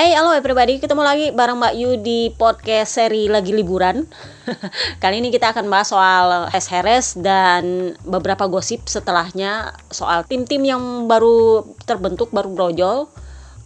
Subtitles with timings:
[0.00, 4.08] Hey, halo everybody, ketemu lagi bareng Mbak Yu di podcast seri lagi liburan.
[5.04, 11.04] Kali ini kita akan bahas soal S Heres dan beberapa gosip setelahnya soal tim-tim yang
[11.04, 13.12] baru terbentuk, baru brojol.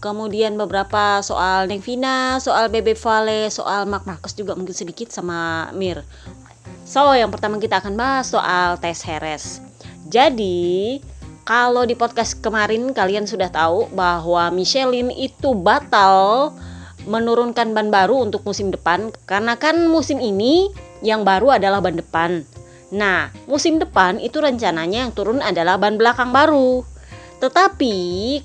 [0.02, 1.86] Kemudian beberapa soal Neng
[2.42, 6.02] soal Bebe Vale, soal Mark Marcus juga mungkin sedikit sama Mir.
[6.82, 9.62] So, yang pertama kita akan bahas soal tes Heres.
[10.10, 10.98] Jadi,
[11.44, 16.50] kalau di podcast kemarin kalian sudah tahu bahwa Michelin itu batal
[17.04, 20.72] menurunkan ban baru untuk musim depan karena kan musim ini
[21.04, 22.48] yang baru adalah ban depan.
[22.96, 26.80] Nah, musim depan itu rencananya yang turun adalah ban belakang baru.
[27.44, 27.96] Tetapi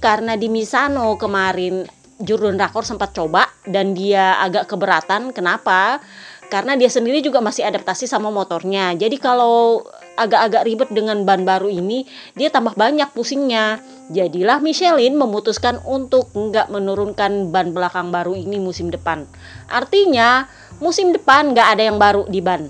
[0.03, 1.87] karena di Misano kemarin
[2.19, 5.31] Jurun Rakor sempat coba dan dia agak keberatan.
[5.31, 6.03] Kenapa?
[6.51, 8.91] Karena dia sendiri juga masih adaptasi sama motornya.
[8.97, 9.87] Jadi kalau
[10.19, 12.03] agak-agak ribet dengan ban baru ini,
[12.35, 13.79] dia tambah banyak pusingnya.
[14.11, 19.23] Jadilah Michelin memutuskan untuk nggak menurunkan ban belakang baru ini musim depan.
[19.71, 20.49] Artinya
[20.83, 22.67] musim depan nggak ada yang baru di ban.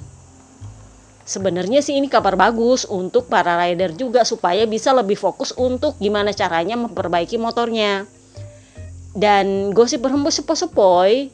[1.30, 6.34] Sebenarnya sih ini kabar bagus untuk para rider juga supaya bisa lebih fokus untuk gimana
[6.34, 8.10] caranya memperbaiki motornya.
[9.14, 11.30] Dan gosip berhembus sepoi-sepoi,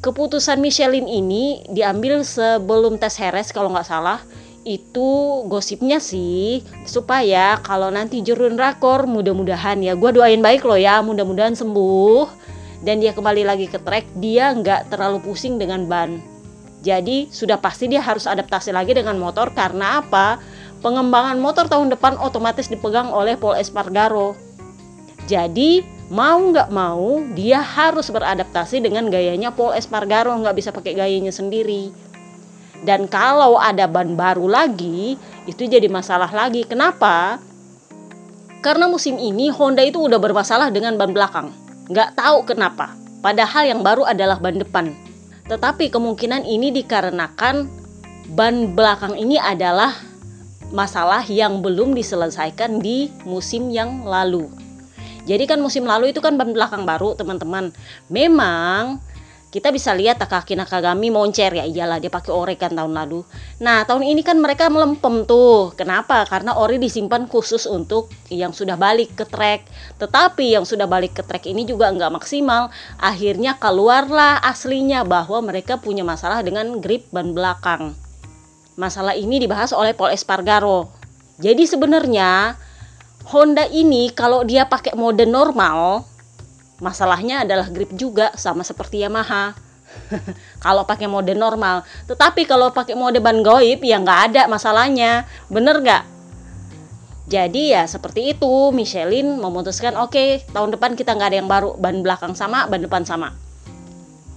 [0.00, 4.18] keputusan Michelin ini diambil sebelum tes Heres kalau nggak salah
[4.62, 11.02] itu gosipnya sih supaya kalau nanti jurun rakor mudah-mudahan ya gue doain baik loh ya
[11.02, 12.42] mudah-mudahan sembuh.
[12.82, 16.18] Dan dia kembali lagi ke trek dia nggak terlalu pusing dengan ban.
[16.82, 20.42] Jadi sudah pasti dia harus adaptasi lagi dengan motor karena apa?
[20.82, 24.34] Pengembangan motor tahun depan otomatis dipegang oleh Paul Espargaro.
[25.30, 31.30] Jadi mau nggak mau dia harus beradaptasi dengan gayanya Paul Espargaro nggak bisa pakai gayanya
[31.30, 32.11] sendiri
[32.82, 35.14] dan kalau ada ban baru lagi,
[35.46, 36.66] itu jadi masalah lagi.
[36.66, 37.38] Kenapa?
[38.62, 41.54] Karena musim ini Honda itu udah bermasalah dengan ban belakang.
[41.86, 42.94] Nggak tahu kenapa.
[43.22, 44.90] Padahal yang baru adalah ban depan.
[45.46, 47.70] Tetapi kemungkinan ini dikarenakan
[48.34, 49.94] ban belakang ini adalah
[50.74, 54.50] masalah yang belum diselesaikan di musim yang lalu.
[55.22, 57.70] Jadi kan musim lalu itu kan ban belakang baru teman-teman.
[58.10, 58.98] Memang
[59.52, 61.68] kita bisa lihat Takaki Nakagami moncer ya.
[61.68, 63.20] Iyalah dia pakai ori kan tahun lalu.
[63.60, 65.76] Nah tahun ini kan mereka melempem tuh.
[65.76, 66.24] Kenapa?
[66.24, 69.68] Karena ori disimpan khusus untuk yang sudah balik ke trek
[70.00, 72.72] tetapi yang sudah balik ke trek ini juga nggak maksimal.
[72.96, 77.92] Akhirnya keluarlah aslinya bahwa mereka punya masalah dengan grip ban belakang.
[78.80, 80.88] Masalah ini dibahas oleh Paul Espargaro.
[81.36, 82.56] Jadi sebenarnya
[83.28, 86.08] Honda ini kalau dia pakai mode normal
[86.82, 89.54] Masalahnya adalah grip juga sama seperti Yamaha.
[90.64, 95.78] kalau pakai mode normal, tetapi kalau pakai mode ban goib ya nggak ada masalahnya, bener
[95.78, 96.04] nggak?
[97.30, 101.78] Jadi ya seperti itu, Michelin memutuskan oke okay, tahun depan kita nggak ada yang baru,
[101.78, 103.30] ban belakang sama, ban depan sama.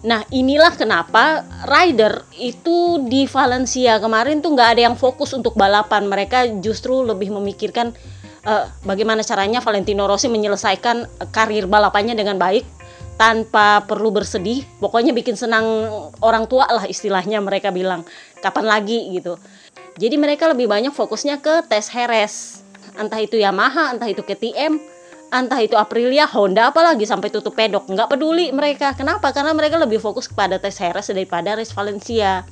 [0.05, 6.05] Nah inilah kenapa rider itu di Valencia kemarin tuh nggak ada yang fokus untuk balapan,
[6.05, 7.89] mereka justru lebih memikirkan
[8.45, 12.63] uh, bagaimana caranya Valentino Rossi menyelesaikan karir balapannya dengan baik
[13.19, 14.63] tanpa perlu bersedih.
[14.79, 15.65] Pokoknya bikin senang
[16.21, 18.05] orang tua lah istilahnya mereka bilang.
[18.39, 19.41] Kapan lagi gitu.
[19.95, 22.61] Jadi mereka lebih banyak fokusnya ke tes Heres.
[22.95, 24.95] Entah itu Yamaha entah itu KTM
[25.35, 27.89] entah itu Aprilia Honda apalagi sampai tutup pedok.
[27.91, 28.93] Nggak peduli mereka.
[28.95, 29.33] Kenapa?
[29.35, 32.45] Karena mereka lebih fokus kepada tes Heres daripada race Valencia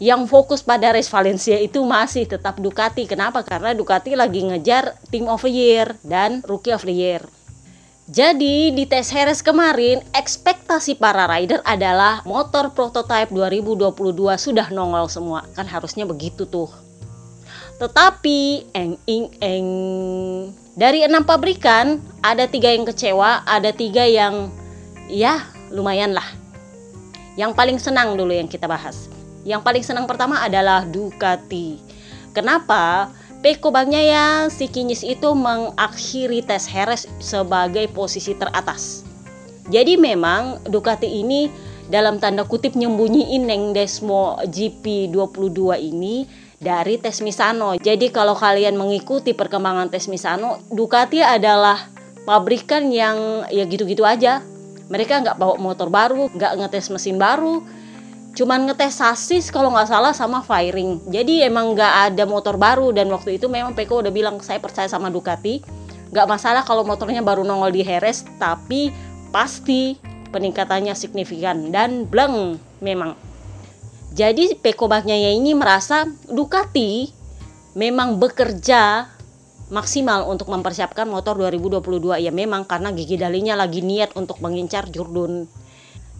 [0.00, 3.04] yang fokus pada race Valencia itu masih tetap Ducati.
[3.04, 3.44] Kenapa?
[3.44, 7.20] Karena Ducati lagi ngejar Team of the Year dan Rookie of the Year.
[8.10, 13.94] Jadi di tes Heres kemarin ekspektasi para rider adalah motor prototype 2022
[14.34, 15.46] sudah nongol semua.
[15.54, 16.72] Kan harusnya begitu tuh.
[17.78, 19.68] Tetapi eng ing eng
[20.74, 24.50] dari enam pabrikan ada tiga yang kecewa, ada tiga yang
[25.06, 26.26] ya lumayan lah.
[27.38, 29.19] Yang paling senang dulu yang kita bahas.
[29.44, 31.80] Yang paling senang pertama adalah Ducati.
[32.36, 33.10] Kenapa?
[33.40, 39.08] Peko ya si Kinyis itu mengakhiri tes Heres sebagai posisi teratas.
[39.72, 41.48] Jadi memang Ducati ini
[41.88, 46.28] dalam tanda kutip nyembunyiin Neng Desmo GP22 ini
[46.60, 47.80] dari tes Misano.
[47.80, 51.88] Jadi kalau kalian mengikuti perkembangan tes Misano, Ducati adalah
[52.28, 54.44] pabrikan yang ya gitu-gitu aja.
[54.92, 57.64] Mereka nggak bawa motor baru, nggak ngetes mesin baru,
[58.40, 60.96] cuman ngetes sasis kalau nggak salah sama firing.
[61.12, 64.88] Jadi emang nggak ada motor baru dan waktu itu memang Peko udah bilang saya percaya
[64.88, 65.60] sama Ducati.
[66.08, 68.96] Nggak masalah kalau motornya baru nongol di Heres tapi
[69.28, 70.00] pasti
[70.32, 71.68] peningkatannya signifikan.
[71.68, 73.12] Dan bleng memang.
[74.16, 77.12] Jadi Peko Bagnya ini merasa Ducati
[77.76, 79.04] memang bekerja
[79.68, 85.46] maksimal untuk mempersiapkan motor 2022 ya memang karena Gigi Dalinya lagi niat untuk mengincar Jurdun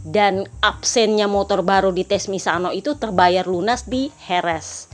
[0.06, 4.88] dan absennya motor baru di tes Misano itu terbayar lunas di Heres.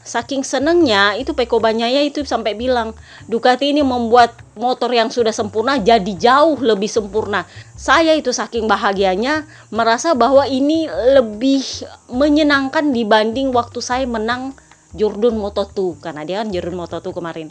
[0.00, 2.96] Saking senengnya itu Peko Banyaya itu sampai bilang
[3.28, 7.44] Ducati ini membuat motor yang sudah sempurna jadi jauh lebih sempurna.
[7.76, 11.62] Saya itu saking bahagianya merasa bahwa ini lebih
[12.10, 14.56] menyenangkan dibanding waktu saya menang
[14.96, 17.48] Jordan Moto2 karena dia kan Jordan Moto2 kemarin.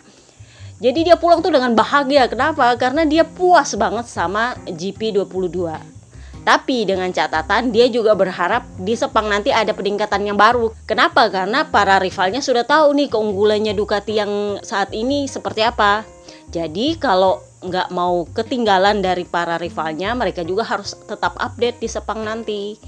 [0.79, 2.31] Jadi dia pulang tuh dengan bahagia.
[2.31, 2.71] Kenapa?
[2.79, 5.98] Karena dia puas banget sama GP22.
[6.43, 10.71] Tapi dengan catatan dia juga berharap di Sepang nanti ada peningkatan yang baru.
[10.87, 11.27] Kenapa?
[11.29, 16.07] Karena para rivalnya sudah tahu nih keunggulannya Ducati yang saat ini seperti apa.
[16.49, 22.23] Jadi kalau nggak mau ketinggalan dari para rivalnya, mereka juga harus tetap update di Sepang
[22.23, 22.79] nanti.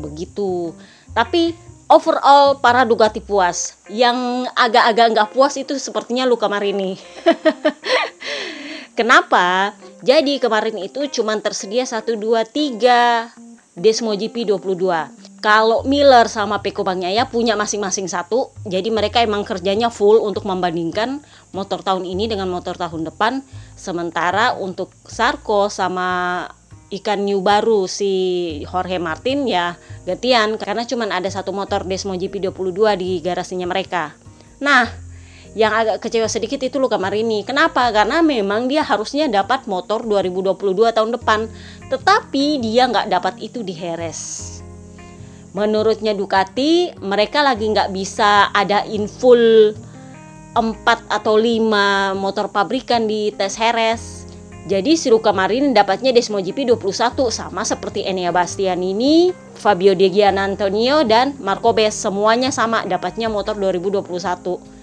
[0.00, 0.72] Begitu.
[1.12, 1.54] Tapi
[1.88, 3.76] overall para Ducati puas.
[3.92, 6.96] Yang agak-agak nggak puas itu sepertinya Luca Marini.
[8.98, 9.74] Kenapa?
[10.04, 13.32] Jadi kemarin itu cuma tersedia 1 2 3
[13.72, 15.40] Desmo GP 22.
[15.40, 21.24] Kalau Miller sama Peko Banyaya punya masing-masing satu, jadi mereka emang kerjanya full untuk membandingkan
[21.56, 23.40] motor tahun ini dengan motor tahun depan.
[23.80, 26.44] Sementara untuk Sarko sama
[26.92, 28.12] ikan new baru si
[28.68, 29.74] Jorge Martin ya
[30.04, 34.12] gantian karena cuma ada satu motor Desmo GP 22 di garasinya mereka.
[34.60, 35.03] Nah,
[35.54, 37.46] yang agak kecewa sedikit itu Luka Marini.
[37.46, 37.86] Kenapa?
[37.94, 41.46] Karena memang dia harusnya dapat motor 2022 tahun depan,
[41.94, 44.50] tetapi dia nggak dapat itu di Heres.
[45.54, 49.70] Menurutnya Ducati, mereka lagi nggak bisa ada in full
[50.58, 54.26] 4 atau 5 motor pabrikan di tes Heres.
[54.66, 61.06] Jadi si Luka Marini dapatnya Desmo GP 21 sama seperti Enea Bastianini, Fabio De Antonio
[61.06, 64.74] dan Marco Bes semuanya sama dapatnya motor 2021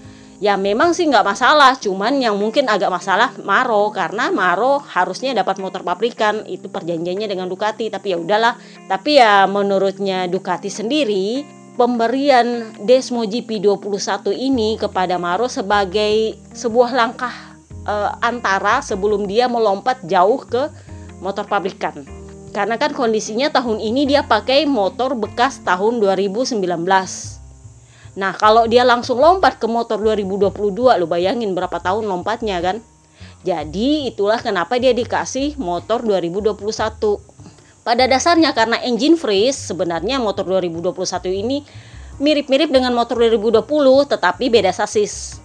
[0.42, 5.62] ya memang sih nggak masalah cuman yang mungkin agak masalah Maro karena Maro harusnya dapat
[5.62, 8.58] motor pabrikan itu perjanjiannya dengan Ducati tapi ya udahlah.
[8.90, 11.46] Tapi ya menurutnya Ducati sendiri
[11.78, 17.32] pemberian Desmo GP 21 ini kepada Maro sebagai sebuah langkah
[17.86, 20.66] uh, antara sebelum dia melompat jauh ke
[21.22, 22.02] motor pabrikan.
[22.50, 26.60] Karena kan kondisinya tahun ini dia pakai motor bekas tahun 2019
[28.12, 32.76] Nah, kalau dia langsung lompat ke motor 2022, lo bayangin berapa tahun lompatnya kan?
[33.42, 36.60] Jadi, itulah kenapa dia dikasih motor 2021.
[37.82, 41.66] Pada dasarnya karena engine freeze, sebenarnya motor 2021 ini
[42.22, 43.64] mirip-mirip dengan motor 2020
[44.06, 45.42] tetapi beda sasis.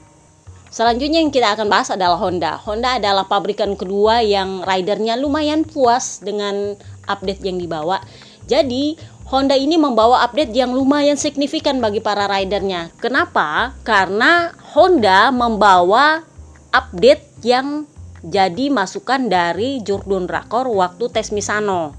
[0.68, 2.60] Selanjutnya yang kita akan bahas adalah Honda.
[2.62, 6.78] Honda adalah pabrikan kedua yang ridernya lumayan puas dengan
[7.10, 8.04] update yang dibawa.
[8.46, 12.96] Jadi Honda ini membawa update yang lumayan signifikan bagi para ridernya.
[12.96, 13.76] Kenapa?
[13.84, 16.24] Karena Honda membawa
[16.72, 17.84] update yang
[18.24, 21.92] jadi masukan dari Jordan Rakor waktu tes Misano.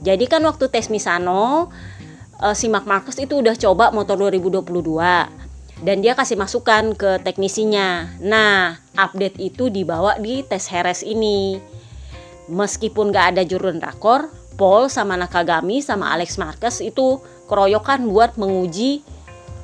[0.00, 1.68] Jadi kan waktu tes Misano
[2.40, 4.64] uh, si Mark Marcus itu udah coba motor 2022
[5.84, 8.16] dan dia kasih masukan ke teknisinya.
[8.24, 11.60] Nah, update itu dibawa di tes Heres ini.
[12.48, 19.04] Meskipun gak ada Jordan Rakor, Paul sama Nakagami sama Alex Marquez itu keroyokan buat menguji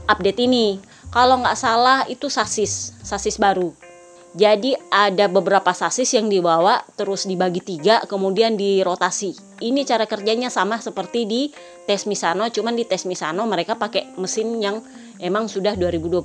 [0.06, 0.78] update ini.
[1.12, 3.72] Kalau nggak salah itu sasis, sasis baru.
[4.32, 9.60] Jadi ada beberapa sasis yang dibawa terus dibagi tiga kemudian dirotasi.
[9.60, 11.42] Ini cara kerjanya sama seperti di
[11.84, 14.80] tes Misano, cuman di tes Misano mereka pakai mesin yang
[15.20, 16.24] emang sudah 2022.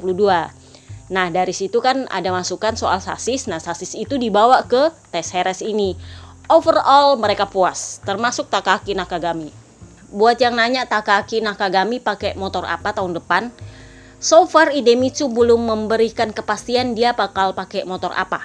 [1.07, 3.51] Nah dari situ kan ada masukan soal sasis.
[3.51, 5.99] Nah sasis itu dibawa ke tes Heres ini
[6.47, 9.51] overall mereka puas, termasuk Takaki Nakagami.
[10.11, 13.51] Buat yang nanya Takaki Nakagami pakai motor apa tahun depan,
[14.17, 18.39] so far Idemitsu belum memberikan kepastian dia bakal pakai motor apa.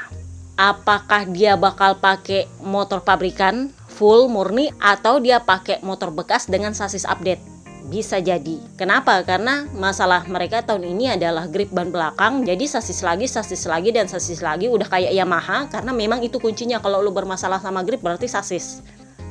[0.58, 7.08] Apakah dia bakal pakai motor pabrikan full murni atau dia pakai motor bekas dengan sasis
[7.08, 7.51] update?
[7.90, 8.62] Bisa jadi.
[8.78, 9.18] Kenapa?
[9.26, 12.46] Karena masalah mereka tahun ini adalah grip ban belakang.
[12.46, 16.78] Jadi sasis lagi, sasis lagi dan sasis lagi udah kayak Yamaha karena memang itu kuncinya
[16.78, 18.80] kalau lu bermasalah sama grip berarti sasis.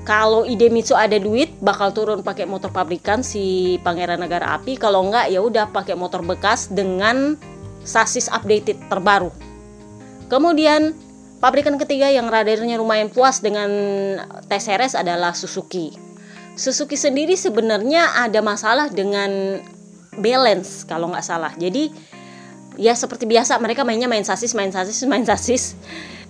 [0.02, 4.76] Kalau Idemitsu ada duit bakal turun pakai motor pabrikan si Pangeran Negara Api.
[4.76, 7.38] Kalau enggak ya udah pakai motor bekas dengan
[7.86, 9.30] sasis updated terbaru.
[10.28, 10.98] Kemudian
[11.38, 13.70] pabrikan ketiga yang radarnya lumayan puas dengan
[14.50, 16.11] TSRS adalah Suzuki.
[16.56, 19.62] Suzuki sendiri sebenarnya ada masalah dengan
[20.20, 21.54] balance kalau nggak salah.
[21.56, 21.92] Jadi
[22.80, 25.76] ya seperti biasa mereka mainnya main sasis, main sasis, main sasis.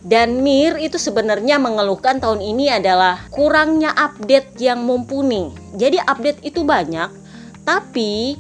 [0.02, 5.54] Dan Mir itu sebenarnya mengeluhkan tahun ini adalah kurangnya update yang mumpuni.
[5.78, 7.14] Jadi update itu banyak,
[7.62, 8.34] tapi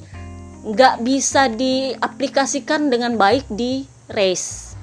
[0.66, 4.74] nggak bisa diaplikasikan dengan baik di race.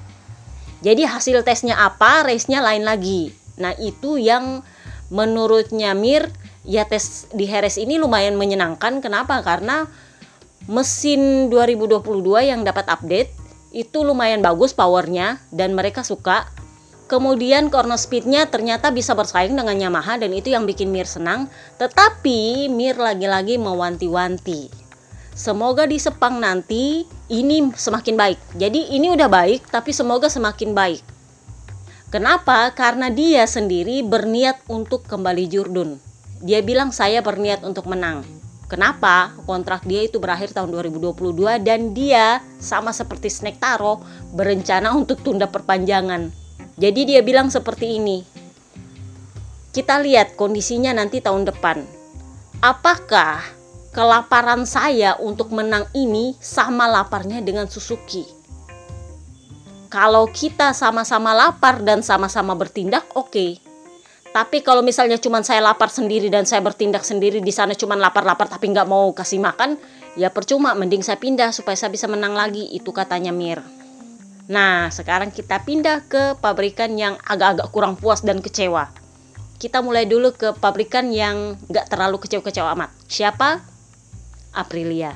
[0.79, 3.35] Jadi hasil tesnya apa, race-nya lain lagi.
[3.59, 4.63] Nah, itu yang
[5.11, 6.31] menurutnya Mir,
[6.69, 9.01] ya tes di Heres ini lumayan menyenangkan.
[9.01, 9.41] Kenapa?
[9.41, 9.89] Karena
[10.69, 12.05] mesin 2022
[12.45, 13.33] yang dapat update
[13.73, 16.45] itu lumayan bagus powernya dan mereka suka.
[17.09, 21.49] Kemudian corner speednya ternyata bisa bersaing dengan Yamaha dan itu yang bikin Mir senang.
[21.81, 24.69] Tetapi Mir lagi-lagi mewanti-wanti.
[25.33, 28.39] Semoga di Sepang nanti ini semakin baik.
[28.61, 31.01] Jadi ini udah baik, tapi semoga semakin baik.
[32.13, 32.69] Kenapa?
[32.77, 36.08] Karena dia sendiri berniat untuk kembali Jurdun.
[36.39, 38.23] Dia bilang saya berniat untuk menang.
[38.69, 39.33] Kenapa?
[39.49, 43.99] Kontrak dia itu berakhir tahun 2022 dan dia sama seperti Snake Taro
[44.31, 46.29] berencana untuk tunda perpanjangan.
[46.79, 48.23] Jadi dia bilang seperti ini.
[49.73, 51.81] Kita lihat kondisinya nanti tahun depan.
[52.61, 58.25] Apakah kelaparan saya untuk menang ini sama laparnya dengan Suzuki.
[59.89, 63.33] Kalau kita sama-sama lapar dan sama-sama bertindak, oke.
[63.33, 63.68] Okay.
[64.29, 68.45] Tapi kalau misalnya cuma saya lapar sendiri dan saya bertindak sendiri di sana cuma lapar-lapar
[68.45, 69.73] tapi nggak mau kasih makan,
[70.13, 70.77] ya percuma.
[70.77, 72.69] Mending saya pindah supaya saya bisa menang lagi.
[72.69, 73.65] Itu katanya Mir.
[74.49, 78.89] Nah, sekarang kita pindah ke pabrikan yang agak-agak kurang puas dan kecewa.
[79.57, 82.89] Kita mulai dulu ke pabrikan yang nggak terlalu kecewa-kecewa amat.
[83.09, 83.61] Siapa?
[84.53, 85.13] Aprilia.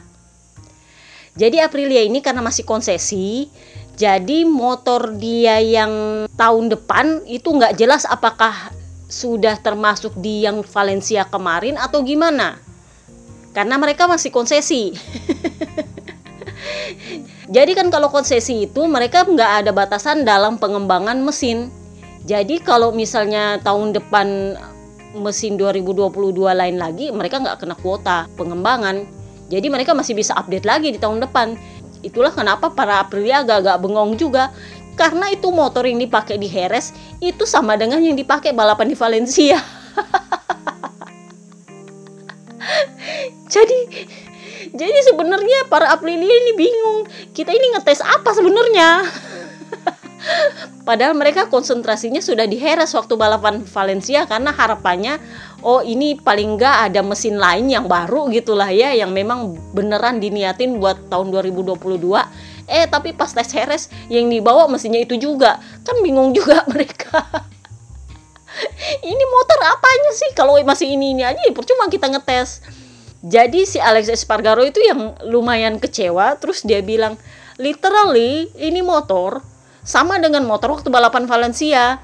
[1.34, 3.50] Jadi Aprilia ini karena masih konsesi,
[3.98, 8.70] jadi motor dia yang tahun depan itu nggak jelas apakah
[9.14, 12.58] sudah termasuk di yang Valencia kemarin atau gimana.
[13.54, 14.90] Karena mereka masih konsesi.
[17.56, 21.70] jadi kan kalau konsesi itu mereka nggak ada batasan dalam pengembangan mesin.
[22.26, 24.58] Jadi kalau misalnya tahun depan
[25.14, 26.10] mesin 2022
[26.50, 29.06] lain lagi, mereka nggak kena kuota pengembangan.
[29.54, 31.54] Jadi mereka masih bisa update lagi di tahun depan.
[32.02, 34.50] Itulah kenapa para Aprilia agak-agak bengong juga.
[34.94, 39.58] Karena itu motor yang dipakai di Heres itu sama dengan yang dipakai balapan di Valencia.
[43.54, 43.80] jadi
[44.74, 47.06] jadi sebenarnya para Aprilia ini bingung.
[47.30, 49.06] Kita ini ngetes apa sebenarnya?
[50.88, 55.20] Padahal mereka konsentrasinya sudah di Heres waktu balapan Valencia karena harapannya
[55.64, 60.80] oh ini paling nggak ada mesin lain yang baru gitulah ya yang memang beneran diniatin
[60.80, 61.80] buat tahun 2022
[62.68, 65.60] eh tapi pas tes Heres yang dibawa mesinnya itu juga.
[65.84, 67.24] Kan bingung juga mereka.
[69.02, 70.30] Ini motor apanya sih?
[70.38, 72.62] Kalau masih ini ini aja ya percuma kita ngetes.
[73.24, 77.16] Jadi si Alex Espargaro itu yang lumayan kecewa terus dia bilang
[77.56, 79.40] literally ini motor
[79.84, 82.04] sama dengan motor waktu balapan Valencia.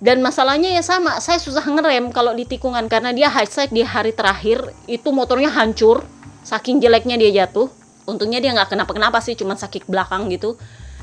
[0.00, 3.84] Dan masalahnya ya sama saya susah ngerem kalau di tikungan karena dia high side di
[3.84, 6.08] hari terakhir itu motornya hancur
[6.40, 7.68] saking jeleknya dia jatuh
[8.10, 10.58] untungnya dia nggak kenapa-kenapa sih cuman sakit belakang gitu.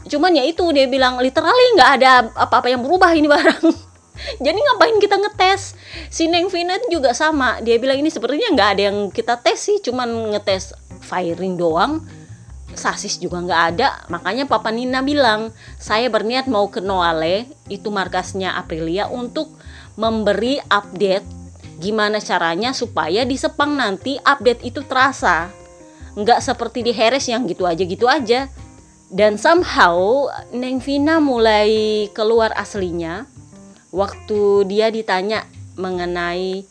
[0.08, 3.64] Cuman ya itu dia bilang literally nggak ada apa-apa yang berubah ini barang.
[4.46, 5.78] Jadi ngapain kita ngetes?
[6.10, 7.62] Si Neng Vinet juga sama.
[7.62, 12.04] Dia bilang ini sepertinya nggak ada yang kita tes sih cuman ngetes firing doang.
[12.78, 14.06] Sasis juga nggak ada.
[14.14, 15.50] Makanya Papa Nina bilang,
[15.82, 19.50] saya berniat mau ke Noale, itu markasnya Aprilia, untuk
[19.98, 21.26] memberi update
[21.82, 25.50] gimana caranya supaya di Sepang nanti update itu terasa.
[26.18, 28.50] Nggak seperti di Heres yang gitu aja gitu aja.
[29.08, 33.24] Dan somehow Neng Vina mulai keluar aslinya
[33.96, 35.48] waktu dia ditanya
[35.80, 36.68] mengenai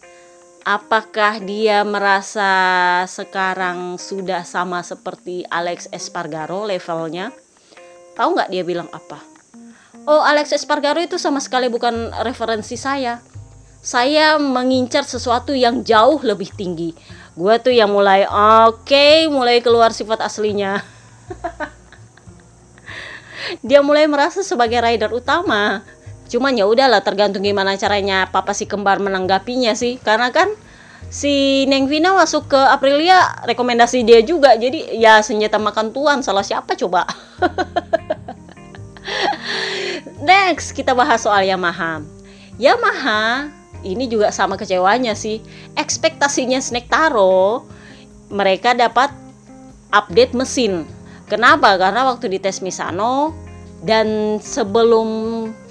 [0.67, 2.51] apakah dia merasa
[3.07, 7.31] sekarang sudah sama seperti Alex Espargaro levelnya?
[8.19, 9.23] Tahu nggak dia bilang apa?
[10.07, 13.23] Oh, Alex Espargaro itu sama sekali bukan referensi saya.
[13.87, 16.91] Saya mengincar sesuatu yang jauh lebih tinggi.
[17.37, 20.81] Gue tuh yang mulai oke, okay, mulai keluar sifat aslinya.
[23.69, 25.85] dia mulai merasa sebagai rider utama.
[26.33, 30.01] Cuman ya udahlah tergantung gimana caranya papa si kembar menanggapinya sih.
[30.01, 30.49] Karena kan
[31.13, 34.57] si Neng Vina masuk ke Aprilia rekomendasi dia juga.
[34.57, 37.05] Jadi ya senjata makan tuan salah siapa coba?
[40.25, 42.01] Next kita bahas soal Yamaha.
[42.57, 43.53] Yamaha
[43.83, 45.43] ini juga sama kecewanya sih
[45.77, 47.67] ekspektasinya Snake Taro
[48.33, 49.13] mereka dapat
[49.93, 50.89] update mesin
[51.27, 53.37] kenapa karena waktu di tes Misano
[53.85, 55.09] dan sebelum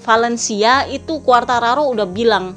[0.06, 2.54] Valencia itu Quartararo udah bilang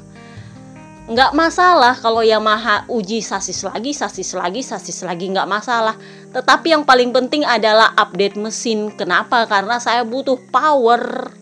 [1.09, 5.97] nggak masalah kalau Yamaha uji sasis lagi, sasis lagi, sasis lagi nggak masalah.
[6.29, 8.93] Tetapi yang paling penting adalah update mesin.
[8.93, 9.49] Kenapa?
[9.49, 11.33] Karena saya butuh power.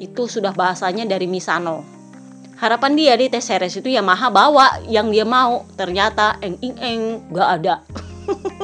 [0.00, 1.95] Itu sudah bahasanya dari Misano.
[2.56, 5.68] Harapan dia di tes series itu Yamaha bawa yang dia mau.
[5.76, 7.74] Ternyata eng eng eng nggak ada.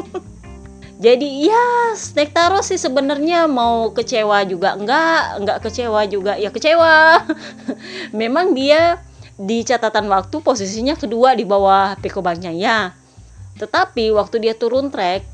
[1.05, 4.75] jadi ya Snake Taro sih sebenarnya mau kecewa juga.
[4.75, 6.41] Enggak enggak kecewa juga.
[6.41, 7.25] Ya kecewa.
[8.21, 9.01] Memang dia
[9.43, 12.21] di catatan waktu posisinya kedua di bawah Peko
[12.53, 12.93] ya
[13.57, 15.25] tetapi waktu dia turun trek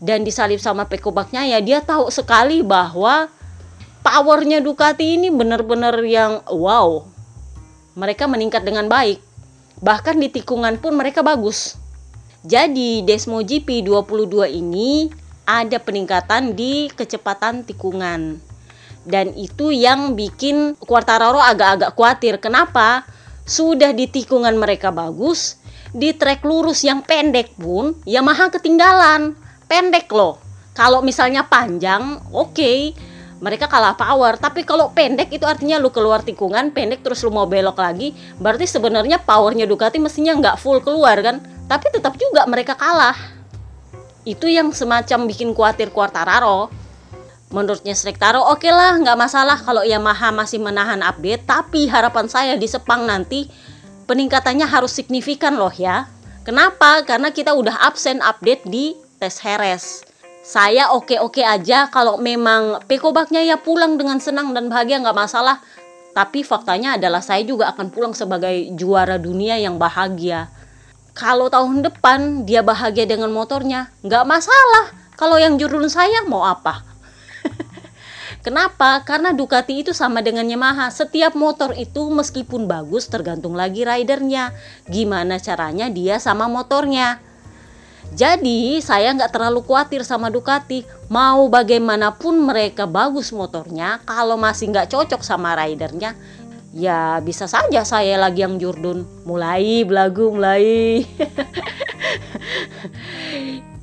[0.00, 3.28] dan disalip sama Peko ya dia tahu sekali bahwa
[4.00, 7.04] powernya Ducati ini benar-benar yang wow
[7.94, 9.22] mereka meningkat dengan baik
[9.80, 11.80] bahkan di tikungan pun mereka bagus
[12.40, 15.12] jadi Desmo GP 22 ini
[15.44, 18.40] ada peningkatan di kecepatan tikungan.
[19.04, 22.34] Dan itu yang bikin Quartararo agak-agak khawatir.
[22.40, 23.04] Kenapa?
[23.44, 29.36] Sudah di tikungan mereka bagus, di trek lurus yang pendek pun Yamaha ketinggalan.
[29.68, 30.40] Pendek loh.
[30.72, 32.56] Kalau misalnya panjang, oke.
[32.56, 32.96] Okay,
[33.40, 37.48] mereka kalah power tapi kalau pendek itu artinya lu keluar tikungan pendek terus lu mau
[37.48, 42.74] belok lagi berarti sebenarnya powernya Ducati mestinya nggak full keluar kan tapi tetap juga mereka
[42.74, 43.14] kalah.
[44.26, 46.66] Itu yang semacam bikin khawatir Quartararo.
[47.54, 52.54] Menurutnya Taro, oke okay lah, nggak masalah kalau Yamaha masih menahan update, tapi harapan saya
[52.54, 53.50] di Sepang nanti
[54.06, 56.06] peningkatannya harus signifikan loh ya.
[56.46, 57.02] Kenapa?
[57.02, 60.09] Karena kita udah absen update di tes Heres.
[60.50, 65.62] Saya oke-oke aja kalau memang Pekobaknya ya pulang dengan senang dan bahagia nggak masalah.
[66.10, 70.50] Tapi faktanya adalah saya juga akan pulang sebagai juara dunia yang bahagia
[71.20, 74.94] kalau tahun depan dia bahagia dengan motornya, nggak masalah.
[75.20, 76.80] Kalau yang jurun saya mau apa?
[78.46, 79.04] Kenapa?
[79.04, 80.88] Karena Ducati itu sama dengan Yamaha.
[80.88, 84.56] Setiap motor itu meskipun bagus tergantung lagi ridernya.
[84.88, 87.20] Gimana caranya dia sama motornya.
[88.10, 90.82] Jadi saya nggak terlalu khawatir sama Ducati.
[91.10, 96.14] Mau bagaimanapun mereka bagus motornya, kalau masih nggak cocok sama ridernya,
[96.74, 99.06] ya bisa saja saya lagi yang jurdun.
[99.26, 101.02] Mulai belagu mulai.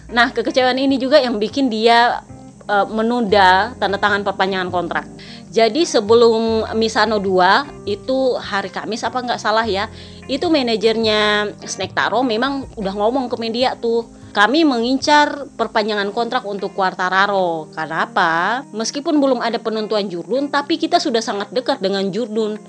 [0.07, 2.23] Nah kekecewaan ini juga yang bikin dia
[2.67, 5.05] uh, menunda tanda tangan perpanjangan kontrak.
[5.47, 9.87] Jadi sebelum Misano 2 itu hari Kamis apa nggak salah ya
[10.27, 16.77] itu manajernya Snake Taro memang udah ngomong ke media tuh kami mengincar perpanjangan kontrak untuk
[16.77, 17.73] Quartararo.
[17.73, 18.61] Karena apa?
[18.69, 22.61] Meskipun belum ada penentuan Jurdun, tapi kita sudah sangat dekat dengan Jurdun.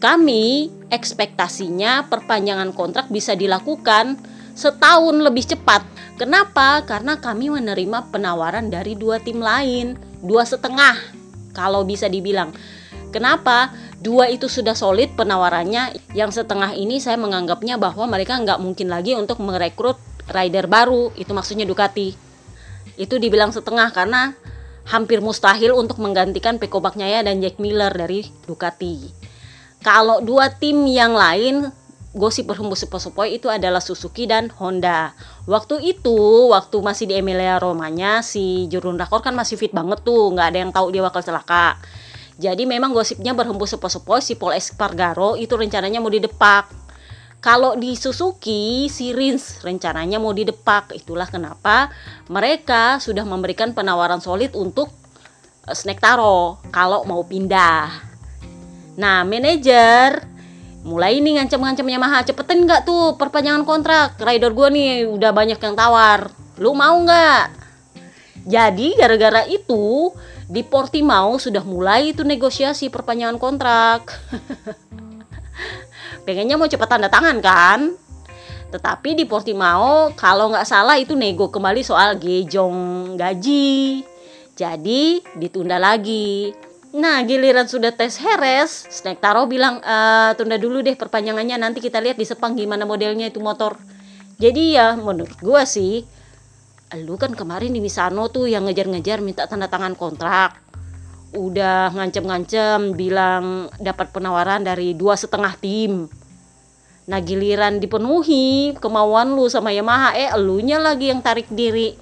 [0.00, 4.16] Kami ekspektasinya perpanjangan kontrak bisa dilakukan
[4.56, 5.84] setahun lebih cepat.
[6.16, 6.80] Kenapa?
[6.88, 10.96] Karena kami menerima penawaran dari dua tim lain, dua setengah
[11.52, 12.54] kalau bisa dibilang.
[13.12, 13.70] Kenapa?
[14.04, 15.96] Dua itu sudah solid penawarannya.
[16.12, 19.96] Yang setengah ini saya menganggapnya bahwa mereka nggak mungkin lagi untuk merekrut
[20.28, 22.16] rider baru itu maksudnya Ducati
[22.94, 24.32] itu dibilang setengah karena
[24.88, 29.10] hampir mustahil untuk menggantikan Peko Bagnaia dan Jack Miller dari Ducati
[29.84, 31.68] kalau dua tim yang lain
[32.14, 35.18] gosip berhembus sepoi-sepoi itu adalah Suzuki dan Honda.
[35.50, 36.14] Waktu itu,
[36.46, 40.58] waktu masih di Emilia Romanya, si Jurun Rakor kan masih fit banget tuh, nggak ada
[40.62, 41.74] yang tahu dia bakal celaka.
[42.34, 46.66] Jadi memang gosipnya berhembus sepoi-sepoi si Paul Espargaro itu rencananya mau didepak.
[47.44, 50.96] Kalau di Suzuki, si Rins rencananya mau didepak.
[50.96, 51.92] Itulah kenapa
[52.32, 54.88] mereka sudah memberikan penawaran solid untuk
[55.68, 57.92] uh, Snack Taro kalau mau pindah.
[58.96, 60.24] Nah, manajer
[60.88, 62.24] mulai ini ngancam-ngancam Yamaha.
[62.24, 64.16] Cepetin nggak tuh perpanjangan kontrak?
[64.16, 66.32] Rider gue nih udah banyak yang tawar.
[66.56, 67.60] Lu mau nggak?
[68.48, 70.12] Jadi gara-gara itu
[70.44, 74.12] di Portimao sudah mulai itu negosiasi perpanjangan kontrak.
[76.26, 77.80] Pengennya mau cepat tanda tangan kan?
[78.74, 84.02] Tetapi di Portimao kalau nggak salah itu nego kembali soal gejong gaji.
[84.54, 86.50] Jadi ditunda lagi.
[86.94, 89.96] Nah giliran sudah tes heres Snack Taro bilang e,
[90.38, 93.74] tunda dulu deh perpanjangannya nanti kita lihat di Sepang gimana modelnya itu motor.
[94.38, 96.06] Jadi ya menurut gua sih
[96.92, 100.60] lu kan kemarin di Misano tuh yang ngejar-ngejar minta tanda tangan kontrak.
[101.34, 106.06] Udah ngancem-ngancem bilang dapat penawaran dari dua setengah tim.
[107.10, 111.98] Nah giliran dipenuhi kemauan lu sama Yamaha eh elunya lagi yang tarik diri.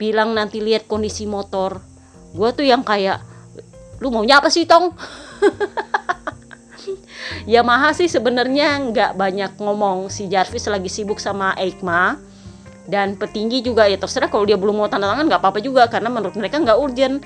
[0.00, 1.78] Bilang nanti lihat kondisi motor.
[2.34, 3.22] Gue tuh yang kayak
[4.02, 4.90] lu maunya apa sih tong?
[7.52, 10.10] Yamaha sih sebenarnya nggak banyak ngomong.
[10.10, 12.31] Si Jarvis lagi sibuk sama Eikma
[12.86, 16.10] dan petinggi juga ya terserah kalau dia belum mau tanda tangan nggak apa-apa juga karena
[16.10, 17.22] menurut mereka nggak urgent.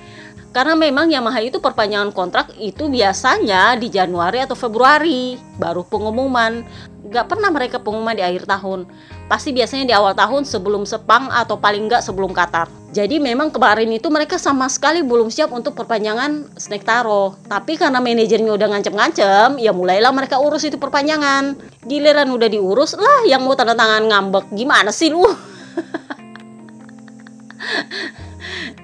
[0.52, 6.64] Karena memang Yamaha itu perpanjangan kontrak itu biasanya di Januari atau Februari baru pengumuman.
[7.12, 8.88] Nggak pernah mereka pengumuman di akhir tahun
[9.26, 12.70] pasti biasanya di awal tahun sebelum Sepang atau paling nggak sebelum Qatar.
[12.94, 17.36] Jadi memang kemarin itu mereka sama sekali belum siap untuk perpanjangan Snake Taro.
[17.44, 21.58] Tapi karena manajernya udah ngancem-ngancem ya mulailah mereka urus itu perpanjangan.
[21.84, 24.48] Giliran udah diurus lah yang mau tanda tangan ngambek.
[24.54, 25.26] Gimana sih lu?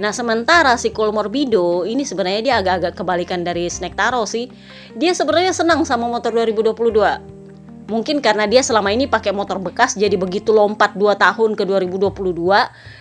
[0.01, 4.51] Nah sementara si Colmorbido ini sebenarnya dia agak-agak kebalikan dari Snack Taro sih.
[4.99, 7.42] Dia sebenarnya senang sama motor 2022.
[7.91, 12.15] Mungkin karena dia selama ini pakai motor bekas jadi begitu lompat 2 tahun ke 2022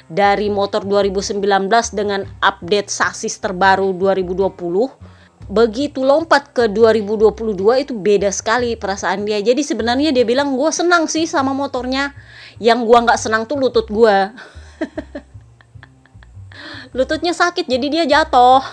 [0.10, 1.38] dari motor 2019
[1.94, 5.12] dengan update sasis terbaru 2020
[5.52, 9.44] begitu lompat ke 2022 itu beda sekali perasaan dia.
[9.44, 12.15] Jadi sebenarnya dia bilang gue senang sih sama motornya.
[12.56, 14.17] Yang gue nggak senang tuh lutut gue
[16.96, 18.63] lututnya sakit jadi dia jatuh.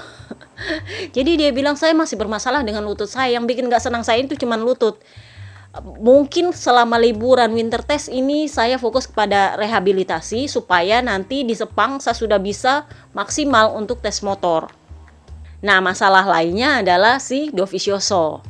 [1.16, 3.38] Jadi dia bilang saya masih bermasalah dengan lutut saya.
[3.38, 4.98] Yang bikin nggak senang saya itu cuma lutut
[6.00, 12.16] mungkin selama liburan winter test ini saya fokus kepada rehabilitasi supaya nanti di Sepang saya
[12.16, 14.72] sudah bisa maksimal untuk tes motor
[15.58, 18.46] Nah, masalah lainnya adalah si Dovizioso.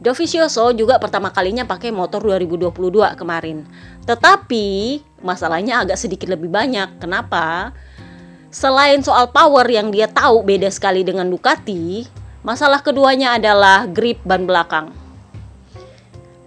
[0.00, 3.68] Dovizioso juga pertama kalinya pakai motor 2022 kemarin.
[4.08, 6.96] Tetapi masalahnya agak sedikit lebih banyak.
[6.96, 7.76] Kenapa?
[8.48, 12.08] Selain soal power yang dia tahu beda sekali dengan Ducati,
[12.40, 15.05] masalah keduanya adalah grip ban belakang.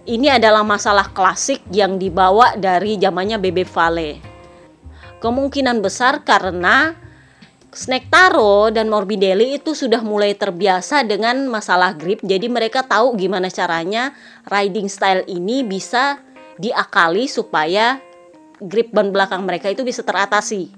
[0.08, 4.16] Ini adalah masalah klasik yang dibawa dari zamannya Bebe Vale.
[5.20, 6.96] Kemungkinan besar karena
[7.70, 12.24] Snack Taro dan Morbidelli itu sudah mulai terbiasa dengan masalah grip.
[12.24, 14.16] Jadi mereka tahu gimana caranya
[14.48, 16.18] riding style ini bisa
[16.56, 18.00] diakali supaya
[18.58, 20.72] grip ban belakang mereka itu bisa teratasi.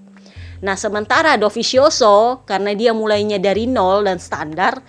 [0.63, 4.83] Nah, sementara Dovizioso karena dia mulainya dari nol dan standar,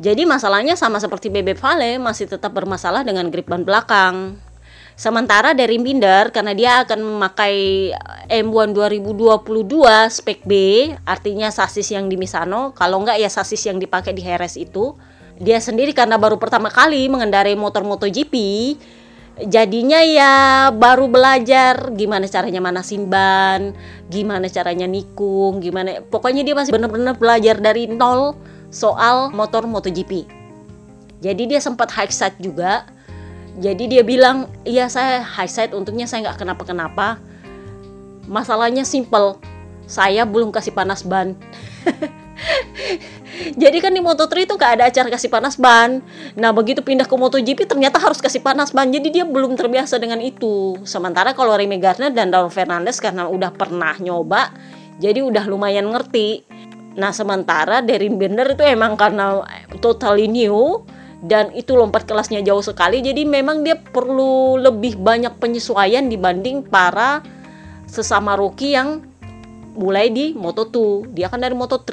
[0.00, 4.40] jadi masalahnya sama seperti Bebe Vale masih tetap bermasalah dengan grip ban belakang.
[4.96, 7.88] Sementara dari Binder karena dia akan memakai
[8.28, 9.40] M1 2022
[10.08, 10.52] spek B,
[11.04, 14.96] artinya sasis yang di Misano, kalau enggak ya sasis yang dipakai di Heres itu.
[15.40, 18.32] Dia sendiri karena baru pertama kali mengendarai motor MotoGP,
[19.48, 23.72] jadinya ya baru belajar gimana caranya manasin ban,
[24.12, 28.36] gimana caranya nikung, gimana pokoknya dia masih benar-benar belajar dari nol
[28.70, 30.24] soal motor MotoGP.
[31.20, 32.88] Jadi dia sempat high side juga.
[33.60, 37.20] Jadi dia bilang iya saya high side untungnya saya nggak kenapa-kenapa.
[38.30, 39.36] Masalahnya simple
[39.84, 41.36] saya belum kasih panas ban.
[43.40, 46.00] Jadi kan di Moto3 itu nggak ada acara kasih panas ban.
[46.38, 48.88] Nah begitu pindah ke MotoGP ternyata harus kasih panas ban.
[48.88, 50.78] Jadi dia belum terbiasa dengan itu.
[50.86, 54.54] Sementara kalau Remy Gardner dan Raul Fernandez karena udah pernah nyoba
[55.00, 56.44] jadi udah lumayan ngerti
[56.98, 59.46] nah sementara Derin Binder itu emang karena
[59.78, 60.82] totally new
[61.20, 67.20] dan itu lompat kelasnya jauh sekali jadi memang dia perlu lebih banyak penyesuaian dibanding para
[67.84, 69.04] sesama rookie yang
[69.76, 71.90] mulai di Moto2 dia kan dari Moto3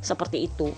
[0.00, 0.70] seperti itu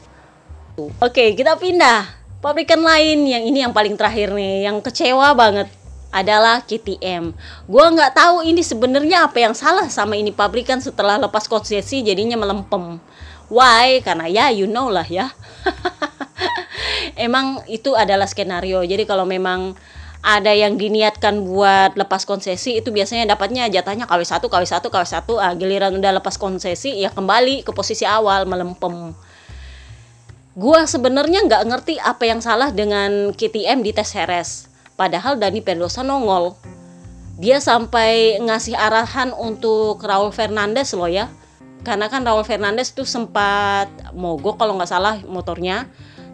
[0.98, 2.08] oke kita pindah
[2.40, 5.68] pabrikan lain yang ini yang paling terakhir nih yang kecewa banget
[6.08, 7.36] adalah KTM.
[7.68, 12.40] Gua nggak tahu ini sebenarnya apa yang salah sama ini pabrikan setelah lepas konsesi jadinya
[12.40, 12.96] melempem.
[13.48, 14.04] Why?
[14.04, 15.32] Karena ya you know lah ya.
[17.18, 18.80] emang itu adalah skenario.
[18.86, 19.74] Jadi kalau memang
[20.22, 25.92] ada yang diniatkan buat lepas konsesi itu biasanya dapatnya jatahnya KW1, KW1, KW1, ah giliran
[25.94, 29.14] udah lepas konsesi ya kembali ke posisi awal melempem.
[30.58, 34.66] Gua sebenarnya nggak ngerti apa yang salah dengan KTM di tes Heres.
[34.98, 36.58] Padahal Dani Pedrosa nongol.
[37.38, 41.30] Dia sampai ngasih arahan untuk Raul Fernandez loh ya.
[41.86, 45.86] Karena kan Raul Fernandez tuh sempat mogok kalau nggak salah motornya.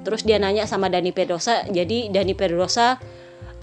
[0.05, 3.01] Terus dia nanya sama Dani Pedrosa jadi Dani Pedrosa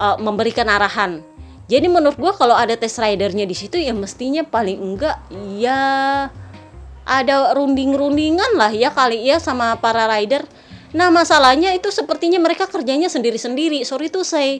[0.02, 1.22] uh, memberikan arahan.
[1.70, 5.16] Jadi menurut gue kalau ada test ridernya di situ ya mestinya paling enggak
[5.56, 5.80] ya
[7.08, 10.44] ada runding-rundingan lah ya kali ya sama para rider.
[10.92, 13.88] Nah masalahnya itu sepertinya mereka kerjanya sendiri-sendiri.
[13.88, 14.60] Sorry tuh saya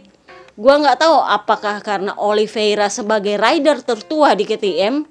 [0.52, 5.04] gue nggak tahu apakah karena Oliveira sebagai rider tertua di KTM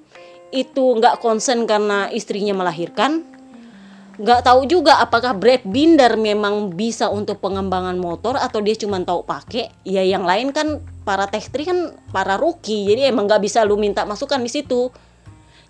[0.51, 3.23] itu nggak konsen karena istrinya melahirkan
[4.21, 9.25] nggak tahu juga apakah Brad Binder memang bisa untuk pengembangan motor atau dia cuma tahu
[9.25, 13.65] pakai ya yang lain kan para tech tree kan para rookie jadi emang nggak bisa
[13.65, 14.93] lu minta masukan di situ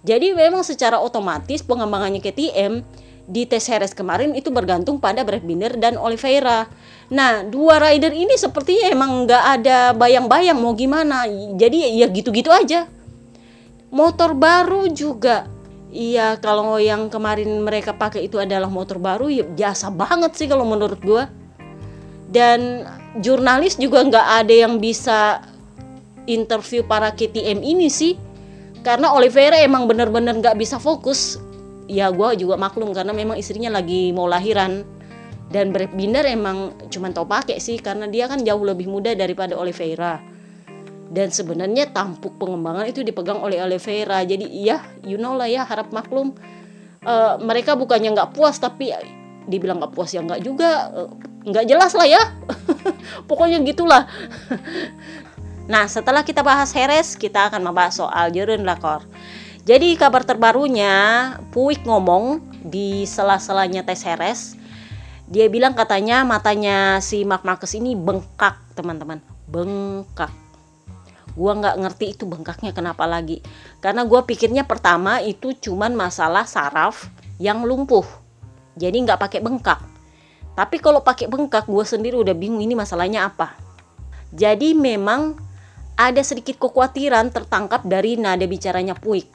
[0.01, 2.81] jadi memang secara otomatis pengembangannya KTM
[3.29, 6.65] di tes Heres kemarin itu bergantung pada Brad Binder dan Oliveira.
[7.13, 11.29] Nah, dua rider ini sepertinya emang nggak ada bayang-bayang mau gimana.
[11.55, 12.89] Jadi ya gitu-gitu aja.
[13.91, 15.51] Motor baru juga
[15.91, 20.63] Iya, kalau yang kemarin mereka pakai itu adalah motor baru, ya biasa banget sih kalau
[20.63, 21.27] menurut gue.
[22.31, 22.87] Dan
[23.19, 25.43] jurnalis juga nggak ada yang bisa
[26.31, 28.15] interview para KTM ini sih,
[28.87, 31.43] karena Oliveira emang bener-bener nggak bisa fokus.
[31.91, 34.87] Ya gue juga maklum karena memang istrinya lagi mau lahiran
[35.51, 39.59] dan Brad Binder emang cuma tau pakai sih karena dia kan jauh lebih muda daripada
[39.59, 40.30] Oliveira.
[41.11, 45.91] Dan sebenarnya tampuk pengembangan itu dipegang oleh Oliveira jadi iya you know lah ya harap
[45.91, 46.31] maklum.
[47.03, 48.93] Uh, mereka bukannya nggak puas tapi
[49.49, 50.87] dibilang nggak puas ya nggak juga.
[50.95, 51.11] Uh,
[51.43, 52.23] nggak jelas lah ya.
[53.29, 54.07] Pokoknya gitulah.
[55.61, 59.07] Nah setelah kita bahas Heres kita akan membahas soal Jurun Lakor.
[59.63, 60.91] Jadi kabar terbarunya
[61.53, 64.59] Puik ngomong di sela-selanya tes Heres.
[65.31, 69.23] Dia bilang katanya matanya si Mark Marcus ini bengkak teman-teman.
[69.47, 70.33] Bengkak
[71.33, 73.39] Gua nggak ngerti itu bengkaknya kenapa lagi.
[73.79, 77.07] Karena gua pikirnya pertama itu cuman masalah saraf
[77.41, 78.05] yang lumpuh.
[78.75, 79.79] Jadi nggak pakai bengkak.
[80.51, 83.55] Tapi kalau pakai bengkak gue sendiri udah bingung ini masalahnya apa.
[84.35, 85.39] Jadi memang
[85.95, 89.27] ada sedikit kekhawatiran tertangkap dari nada bicaranya Puik.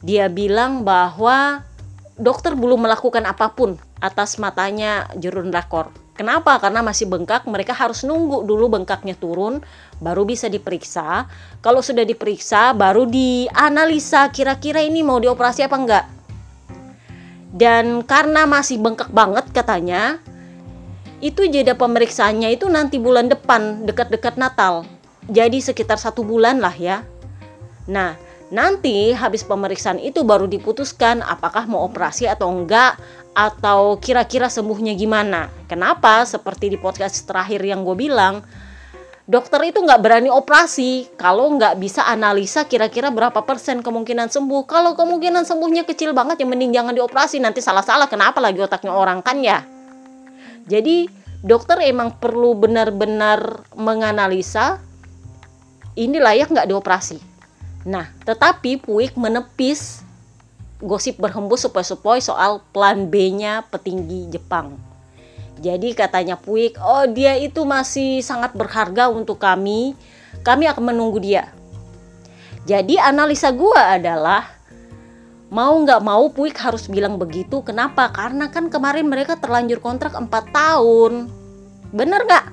[0.00, 1.64] Dia bilang bahwa
[2.16, 6.56] dokter belum melakukan apa pun atas matanya Jurun Rakor Kenapa?
[6.56, 9.60] Karena masih bengkak, mereka harus nunggu dulu bengkaknya turun,
[10.00, 11.28] baru bisa diperiksa.
[11.60, 16.04] Kalau sudah diperiksa, baru dianalisa kira-kira ini mau dioperasi apa enggak.
[17.52, 20.16] Dan karena masih bengkak banget katanya,
[21.20, 24.88] itu jeda pemeriksaannya itu nanti bulan depan, dekat-dekat Natal.
[25.28, 27.04] Jadi sekitar satu bulan lah ya.
[27.88, 28.16] Nah,
[28.48, 32.96] nanti habis pemeriksaan itu baru diputuskan apakah mau operasi atau enggak
[33.36, 35.52] atau kira-kira sembuhnya gimana.
[35.68, 36.24] Kenapa?
[36.24, 38.40] Seperti di podcast terakhir yang gue bilang,
[39.28, 44.64] dokter itu nggak berani operasi kalau nggak bisa analisa kira-kira berapa persen kemungkinan sembuh.
[44.64, 47.36] Kalau kemungkinan sembuhnya kecil banget, ya mending jangan dioperasi.
[47.44, 49.60] Nanti salah-salah, kenapa lagi otaknya orang kan ya?
[50.64, 51.04] Jadi
[51.44, 54.80] dokter emang perlu benar-benar menganalisa
[55.92, 57.20] ini layak nggak dioperasi.
[57.84, 60.05] Nah, tetapi Puik menepis
[60.82, 64.76] gosip berhembus sepoi-sepoi soal plan B-nya petinggi Jepang.
[65.56, 69.96] Jadi katanya Puik, oh dia itu masih sangat berharga untuk kami.
[70.44, 71.48] Kami akan menunggu dia.
[72.68, 74.44] Jadi analisa gua adalah
[75.48, 77.64] mau nggak mau Puik harus bilang begitu.
[77.64, 78.12] Kenapa?
[78.12, 81.32] Karena kan kemarin mereka terlanjur kontrak 4 tahun.
[81.88, 82.46] Bener nggak?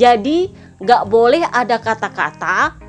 [0.00, 0.48] Jadi
[0.80, 2.80] nggak boleh ada kata-kata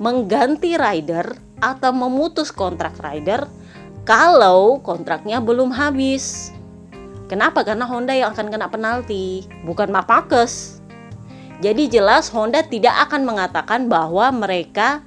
[0.00, 3.46] mengganti rider atau memutus kontrak rider
[4.02, 6.50] kalau kontraknya belum habis.
[7.30, 7.64] Kenapa?
[7.64, 10.82] Karena Honda yang akan kena penalti, bukan Marcus.
[11.62, 15.00] Jadi jelas Honda tidak akan mengatakan bahwa mereka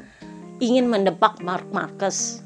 [0.63, 2.39] ingin mendepak Mark Marcus.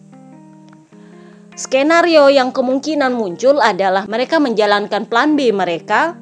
[1.54, 6.18] Skenario yang kemungkinan muncul adalah mereka menjalankan plan B mereka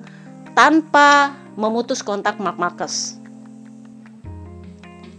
[0.57, 3.21] tanpa memutus kontak Mark Marcus.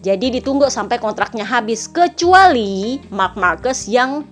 [0.03, 4.23] Jadi ditunggu sampai kontraknya habis kecuali Mark Marcus yang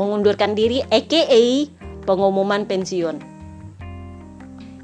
[0.00, 1.68] mengundurkan diri aka
[2.08, 3.20] pengumuman pensiun.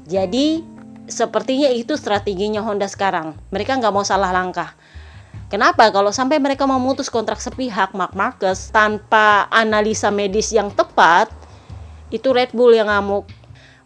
[0.05, 0.61] Jadi
[1.09, 3.33] sepertinya itu strateginya Honda sekarang.
[3.49, 4.77] Mereka nggak mau salah langkah.
[5.49, 5.89] Kenapa?
[5.89, 11.31] Kalau sampai mereka memutus kontrak sepihak Mark Marcus tanpa analisa medis yang tepat,
[12.11, 13.25] itu Red Bull yang ngamuk.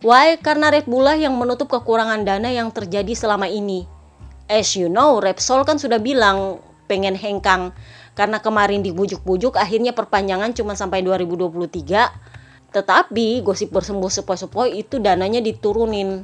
[0.01, 0.41] Why?
[0.41, 3.85] Karena Red Bull lah yang menutup kekurangan dana yang terjadi selama ini.
[4.49, 6.57] As you know, Repsol kan sudah bilang
[6.89, 7.71] pengen hengkang
[8.13, 12.31] karena kemarin dibujuk-bujuk akhirnya perpanjangan cuma sampai 2023
[12.71, 16.23] tetapi gosip bersembuh sepoi-sepoi itu dananya diturunin.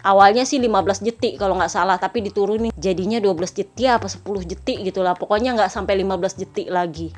[0.00, 2.72] Awalnya sih 15 jetik kalau nggak salah tapi diturunin.
[2.72, 7.12] Jadinya 12 jetik apa 10 jetik gitulah pokoknya nggak sampai 15 jetik lagi.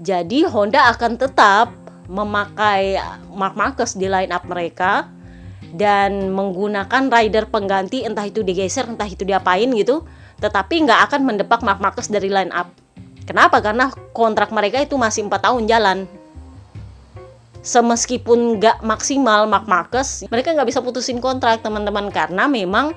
[0.00, 1.68] Jadi Honda akan tetap
[2.08, 2.96] memakai
[3.28, 5.12] Mark Marcus di line up mereka
[5.76, 10.04] dan menggunakan rider pengganti entah itu digeser entah itu diapain gitu
[10.42, 12.74] tetapi nggak akan mendepak Mark Marcus dari line up.
[13.22, 13.62] Kenapa?
[13.62, 16.10] Karena kontrak mereka itu masih empat tahun jalan.
[17.62, 22.90] Semeskipun nggak maksimal Mark Marcus, mereka nggak bisa putusin kontrak teman-teman karena memang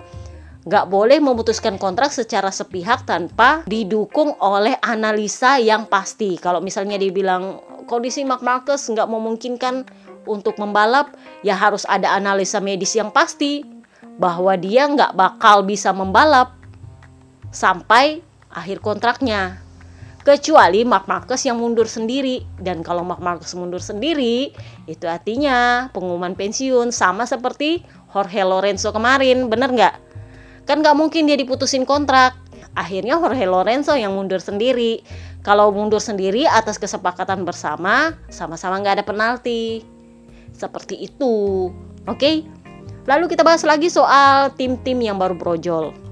[0.66, 6.42] nggak boleh memutuskan kontrak secara sepihak tanpa didukung oleh analisa yang pasti.
[6.42, 9.86] Kalau misalnya dibilang kondisi Mark Marcus nggak memungkinkan
[10.26, 11.14] untuk membalap,
[11.46, 13.62] ya harus ada analisa medis yang pasti
[14.18, 16.58] bahwa dia nggak bakal bisa membalap
[17.56, 18.20] sampai
[18.52, 19.64] akhir kontraknya.
[20.26, 22.44] Kecuali Mark Marcus yang mundur sendiri.
[22.58, 24.52] Dan kalau Mark Marcus mundur sendiri,
[24.90, 29.96] itu artinya pengumuman pensiun sama seperti Jorge Lorenzo kemarin, bener nggak?
[30.66, 32.34] Kan nggak mungkin dia diputusin kontrak.
[32.74, 35.06] Akhirnya Jorge Lorenzo yang mundur sendiri.
[35.46, 39.86] Kalau mundur sendiri atas kesepakatan bersama, sama-sama nggak ada penalti.
[40.58, 41.70] Seperti itu.
[42.10, 42.18] Oke?
[42.18, 42.36] Okay?
[43.06, 46.05] Lalu kita bahas lagi soal tim-tim yang baru brojol.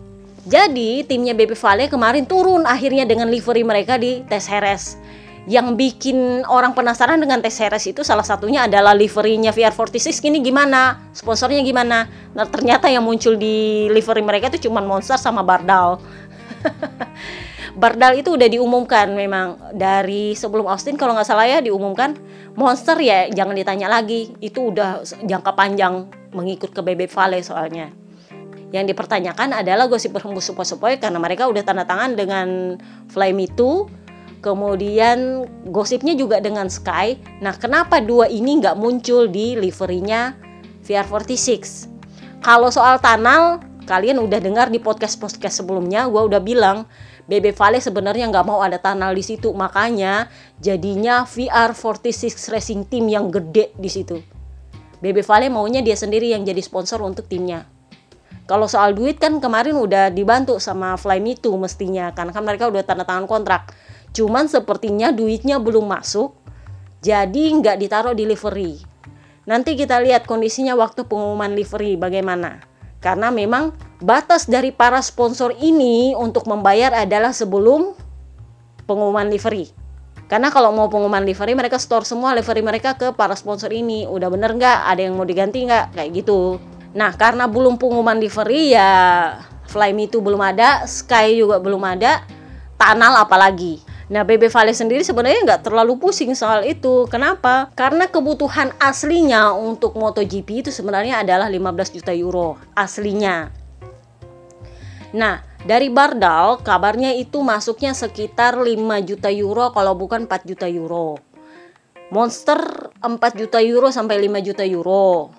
[0.43, 4.99] Jadi timnya BP Vale kemarin turun akhirnya dengan livery mereka di tes Heres.
[5.47, 10.99] Yang bikin orang penasaran dengan tes Heres itu salah satunya adalah liverynya VR46 ini gimana,
[11.15, 12.12] sponsornya gimana.
[12.36, 16.03] Nah ternyata yang muncul di livery mereka itu cuma Monster sama Bardal.
[17.79, 22.19] Bardal itu udah diumumkan memang dari sebelum Austin kalau nggak salah ya diumumkan
[22.60, 28.02] Monster ya jangan ditanya lagi itu udah jangka panjang mengikut ke Bebe Vale soalnya
[28.73, 32.47] yang dipertanyakan adalah gosip berhembus sepoi-sepoi karena mereka udah tanda tangan dengan
[33.13, 33.86] Fly Me Too.
[34.41, 37.15] Kemudian gosipnya juga dengan Sky.
[37.39, 40.36] Nah kenapa dua ini nggak muncul di liverynya
[40.83, 41.93] VR46
[42.43, 46.83] kalau soal tunnel kalian udah dengar di podcast-podcast sebelumnya gue udah bilang
[47.23, 49.55] BB Vale sebenarnya nggak mau ada tunnel di situ.
[49.55, 50.27] Makanya
[50.59, 54.19] jadinya VR46 Racing Team yang gede di situ.
[54.99, 57.63] BB Vale maunya dia sendiri yang jadi sponsor untuk timnya
[58.45, 62.67] kalau soal duit kan kemarin udah dibantu sama Fly Me Too mestinya karena kan mereka
[62.67, 63.71] udah tanda tangan kontrak
[64.13, 66.36] cuman sepertinya duitnya belum masuk
[67.03, 68.79] jadi nggak ditaruh di livery
[69.47, 72.63] nanti kita lihat kondisinya waktu pengumuman livery bagaimana
[73.03, 77.91] karena memang batas dari para sponsor ini untuk membayar adalah sebelum
[78.88, 79.67] pengumuman livery.
[80.32, 84.08] Karena kalau mau pengumuman livery mereka store semua livery mereka ke para sponsor ini.
[84.08, 84.88] Udah bener nggak?
[84.88, 85.99] Ada yang mau diganti nggak?
[85.99, 86.63] Kayak gitu.
[86.93, 88.91] Nah karena belum pengumuman livery ya
[89.67, 92.21] Fly Me itu belum ada, Sky juga belum ada,
[92.77, 93.79] Tanal apalagi.
[94.12, 97.08] Nah, BB Vale sendiri sebenarnya nggak terlalu pusing soal itu.
[97.08, 97.71] Kenapa?
[97.73, 103.49] Karena kebutuhan aslinya untuk MotoGP itu sebenarnya adalah 15 juta euro aslinya.
[105.15, 108.67] Nah, dari Bardal kabarnya itu masuknya sekitar 5
[109.08, 111.17] juta euro kalau bukan 4 juta euro.
[112.12, 115.32] Monster 4 juta euro sampai 5 juta euro.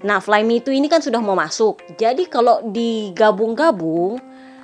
[0.00, 1.80] Nah, Fly Me itu ini kan sudah mau masuk.
[2.00, 4.16] Jadi kalau digabung-gabung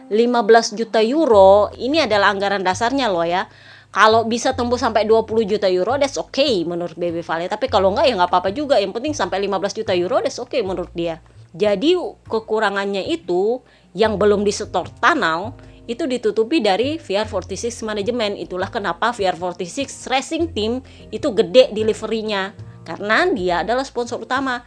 [0.09, 3.51] 15 juta euro ini adalah anggaran dasarnya loh ya
[3.90, 8.07] kalau bisa tembus sampai 20 juta euro that's okay menurut BB Vale tapi kalau enggak
[8.07, 11.18] ya nggak apa-apa juga yang penting sampai 15 juta euro that's okay menurut dia
[11.57, 11.99] jadi
[12.31, 13.64] kekurangannya itu
[13.99, 18.35] yang belum disetor tanau itu ditutupi dari VR46 Management.
[18.42, 20.83] Itulah kenapa VR46 Racing Team
[21.14, 24.66] itu gede deliverynya karena dia adalah sponsor utama.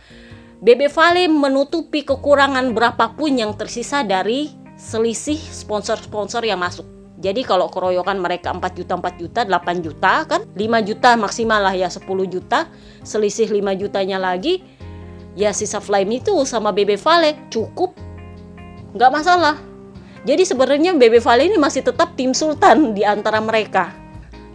[0.59, 6.83] BB Vale menutupi kekurangan berapapun yang tersisa dari selisih sponsor-sponsor yang masuk.
[7.19, 10.43] Jadi kalau keroyokan mereka 4 juta 4 juta 8 juta kan?
[10.51, 12.67] 5 juta maksimal lah ya 10 juta.
[13.07, 14.59] Selisih 5 jutanya lagi
[15.39, 17.95] ya sisa Fly Me itu sama BB Vale cukup.
[18.91, 19.55] Nggak masalah.
[20.27, 23.95] Jadi sebenarnya BB Vale ini masih tetap tim sultan di antara mereka.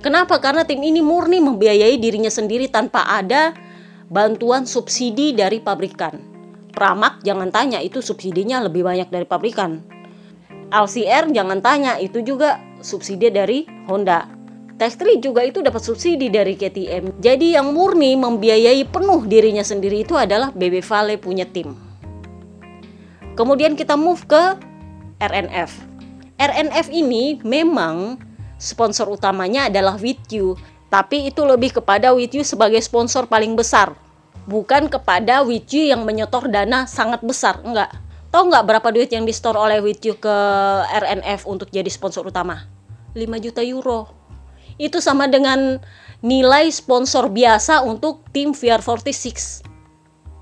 [0.04, 0.36] Kenapa?
[0.36, 3.56] Karena tim ini murni membiayai dirinya sendiri tanpa ada
[4.10, 6.32] bantuan subsidi dari pabrikan
[6.74, 9.94] Pramak jangan tanya itu subsidinya lebih banyak dari pabrikan
[10.74, 14.28] LCR jangan tanya itu juga subsidi dari Honda.
[14.74, 17.22] Tech3 juga itu dapat subsidi dari KTM.
[17.22, 21.78] Jadi yang murni membiayai penuh dirinya sendiri itu adalah BB Vale punya tim.
[23.38, 24.58] Kemudian kita move ke
[25.22, 25.70] RNF.
[26.42, 28.18] RNF ini memang
[28.58, 30.58] sponsor utamanya adalah With You,
[30.92, 33.92] tapi itu lebih kepada With You sebagai sponsor paling besar,
[34.48, 39.22] bukan kepada With You yang menyetor dana sangat besar, enggak Tahu nggak berapa duit yang
[39.22, 40.36] di store oleh With You ke
[40.90, 42.66] RNF untuk jadi sponsor utama?
[43.14, 44.10] 5 juta euro.
[44.74, 45.78] Itu sama dengan
[46.18, 49.62] nilai sponsor biasa untuk tim VR46.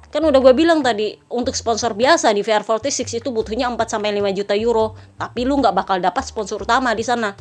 [0.09, 4.40] Kan udah gue bilang tadi, untuk sponsor biasa di VR46 itu butuhnya 4 sampai 5
[4.40, 7.37] juta euro, tapi lu nggak bakal dapat sponsor utama di sana.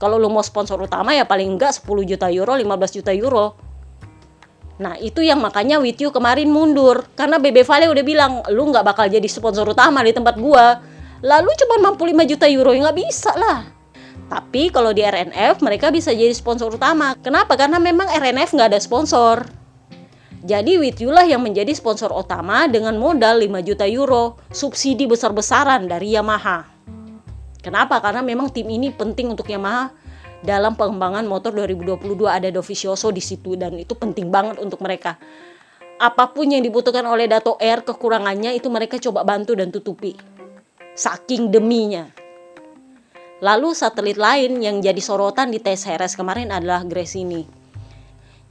[0.00, 3.70] Kalau lu mau sponsor utama ya paling enggak 10 juta euro, 15 juta euro
[4.80, 8.80] Nah itu yang makanya With You kemarin mundur karena BB Vale udah bilang lu nggak
[8.80, 10.80] bakal jadi sponsor utama di tempat gua.
[11.20, 13.68] Lalu cuma mampu 5 juta euro ya nggak bisa lah.
[14.32, 17.12] Tapi kalau di RNF mereka bisa jadi sponsor utama.
[17.20, 17.60] Kenapa?
[17.60, 19.44] Karena memang RNF nggak ada sponsor.
[20.40, 25.84] Jadi With You lah yang menjadi sponsor utama dengan modal 5 juta euro subsidi besar-besaran
[25.84, 26.69] dari Yamaha.
[27.60, 28.00] Kenapa?
[28.00, 29.92] Karena memang tim ini penting untuk Yamaha
[30.40, 35.20] dalam pengembangan motor 2022 ada Dovizioso di situ dan itu penting banget untuk mereka.
[36.00, 40.16] Apa pun yang dibutuhkan oleh Dato Air kekurangannya itu mereka coba bantu dan tutupi.
[40.96, 42.08] Saking deminya.
[43.44, 47.44] Lalu satelit lain yang jadi sorotan di tes Heres kemarin adalah Grace ini.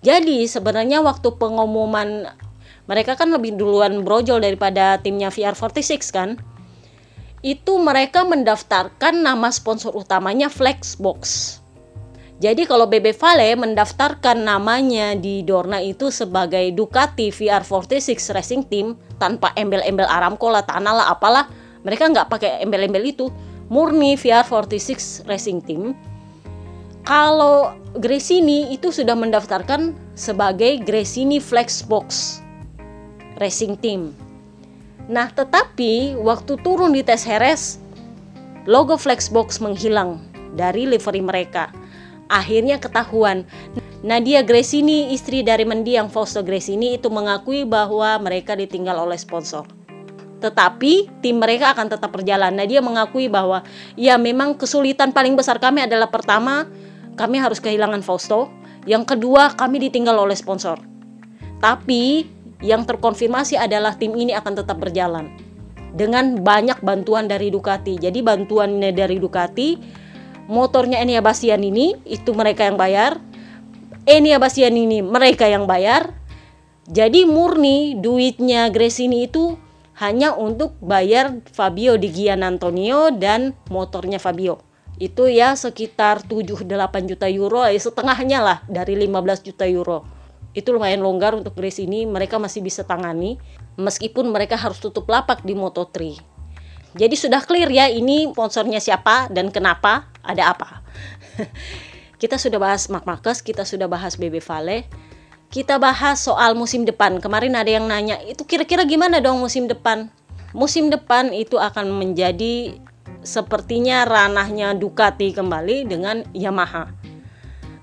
[0.05, 2.29] Jadi sebenarnya waktu pengumuman
[2.89, 6.41] mereka kan lebih duluan brojol daripada timnya VR46 kan.
[7.39, 11.55] Itu mereka mendaftarkan nama sponsor utamanya Flexbox.
[12.39, 19.51] Jadi kalau BB Vale mendaftarkan namanya di Dorna itu sebagai Ducati VR46 Racing Team tanpa
[19.59, 21.51] embel-embel Aramco lah, tanah lah, apalah,
[21.83, 23.27] mereka nggak pakai embel-embel itu,
[23.67, 25.91] murni VR46 Racing Team.
[27.03, 32.39] Kalau Gresini itu sudah mendaftarkan sebagai Gresini Flexbox
[33.35, 34.28] Racing Team.
[35.09, 37.81] Nah, tetapi waktu turun di tes Heres
[38.69, 40.21] logo Flexbox menghilang
[40.53, 41.73] dari livery mereka.
[42.29, 43.49] Akhirnya ketahuan
[44.05, 49.65] Nadia Gresini, istri dari mendiang Fausto Gresini itu mengakui bahwa mereka ditinggal oleh sponsor.
[50.39, 52.53] Tetapi tim mereka akan tetap berjalan.
[52.53, 53.65] Nadia mengakui bahwa
[53.99, 56.69] ya memang kesulitan paling besar kami adalah pertama
[57.19, 58.47] kami harus kehilangan Fausto,
[58.87, 60.79] yang kedua kami ditinggal oleh sponsor.
[61.59, 62.23] Tapi
[62.59, 65.31] yang terkonfirmasi adalah tim ini akan tetap berjalan
[65.93, 67.97] dengan banyak bantuan dari Ducati.
[67.97, 69.79] Jadi bantuannya dari Ducati,
[70.51, 73.17] motornya Enia Bastian ini itu mereka yang bayar,
[74.05, 76.13] Enia Bastian ini mereka yang bayar.
[76.89, 79.53] Jadi murni duitnya Gresini itu
[80.01, 84.65] hanya untuk bayar Fabio Di Gian Antonio dan motornya Fabio.
[84.97, 86.65] Itu ya sekitar 7-8
[87.07, 90.18] juta euro, ya setengahnya lah dari 15 juta euro.
[90.57, 93.37] Itu lumayan longgar untuk Gresini, mereka masih bisa tangani
[93.77, 96.19] meskipun mereka harus tutup lapak di Moto3.
[96.97, 100.81] Jadi sudah clear ya ini sponsornya siapa dan kenapa, ada apa.
[102.19, 104.83] Kita sudah bahas Mark Marcus, kita sudah bahas BB Vale.
[105.47, 107.23] Kita bahas soal musim depan.
[107.23, 110.11] Kemarin ada yang nanya, itu kira-kira gimana dong musim depan?
[110.51, 112.75] Musim depan itu akan menjadi
[113.23, 116.91] sepertinya ranahnya Ducati kembali dengan Yamaha.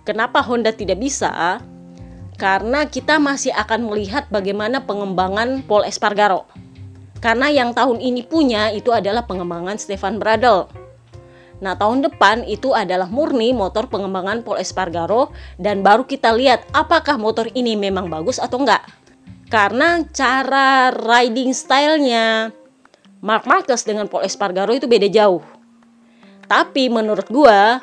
[0.05, 1.65] Kenapa Honda tidak bisa?
[2.37, 6.45] Karena kita masih akan melihat bagaimana pengembangan Paul Espargaro.
[7.21, 10.69] Karena yang tahun ini punya itu adalah pengembangan Stefan Bradl
[11.57, 17.17] Nah, tahun depan itu adalah murni motor pengembangan Paul Espargaro dan baru kita lihat apakah
[17.17, 18.85] motor ini memang bagus atau enggak.
[19.49, 22.53] Karena cara riding stylenya
[23.25, 25.41] Mark Marquez dengan Paul Espargaro itu beda jauh.
[26.45, 27.81] Tapi menurut gua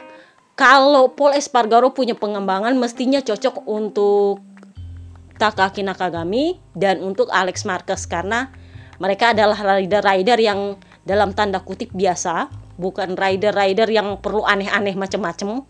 [0.53, 4.41] kalau Paul Espargaro punya pengembangan mestinya cocok untuk
[5.41, 8.53] Takaki Nakagami dan untuk Alex Marquez karena
[9.01, 15.65] mereka adalah rider-rider yang dalam tanda kutip biasa bukan rider-rider yang perlu aneh-aneh macem-macem.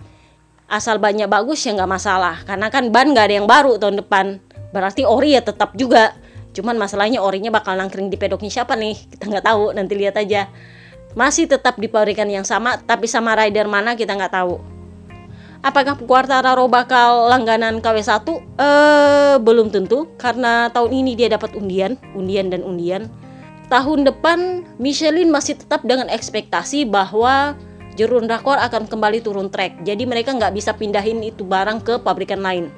[0.67, 4.43] Asal banyak bagus ya nggak masalah karena kan ban nggak ada yang baru tahun depan.
[4.75, 6.11] Berarti ori ya tetap juga.
[6.53, 8.93] Cuman masalahnya orinya bakal nangkring di pedoknya siapa nih?
[9.15, 10.51] Kita nggak tahu nanti lihat aja
[11.13, 14.57] masih tetap di pabrikan yang sama tapi sama rider mana kita nggak tahu
[15.63, 18.27] apakah Quartararo bakal langganan KW1
[18.59, 23.07] eh belum tentu karena tahun ini dia dapat undian undian dan undian
[23.71, 27.57] tahun depan Michelin masih tetap dengan ekspektasi bahwa
[27.93, 29.85] Jerun Rakor akan kembali turun trek.
[29.85, 32.73] Jadi mereka nggak bisa pindahin itu barang ke pabrikan lain.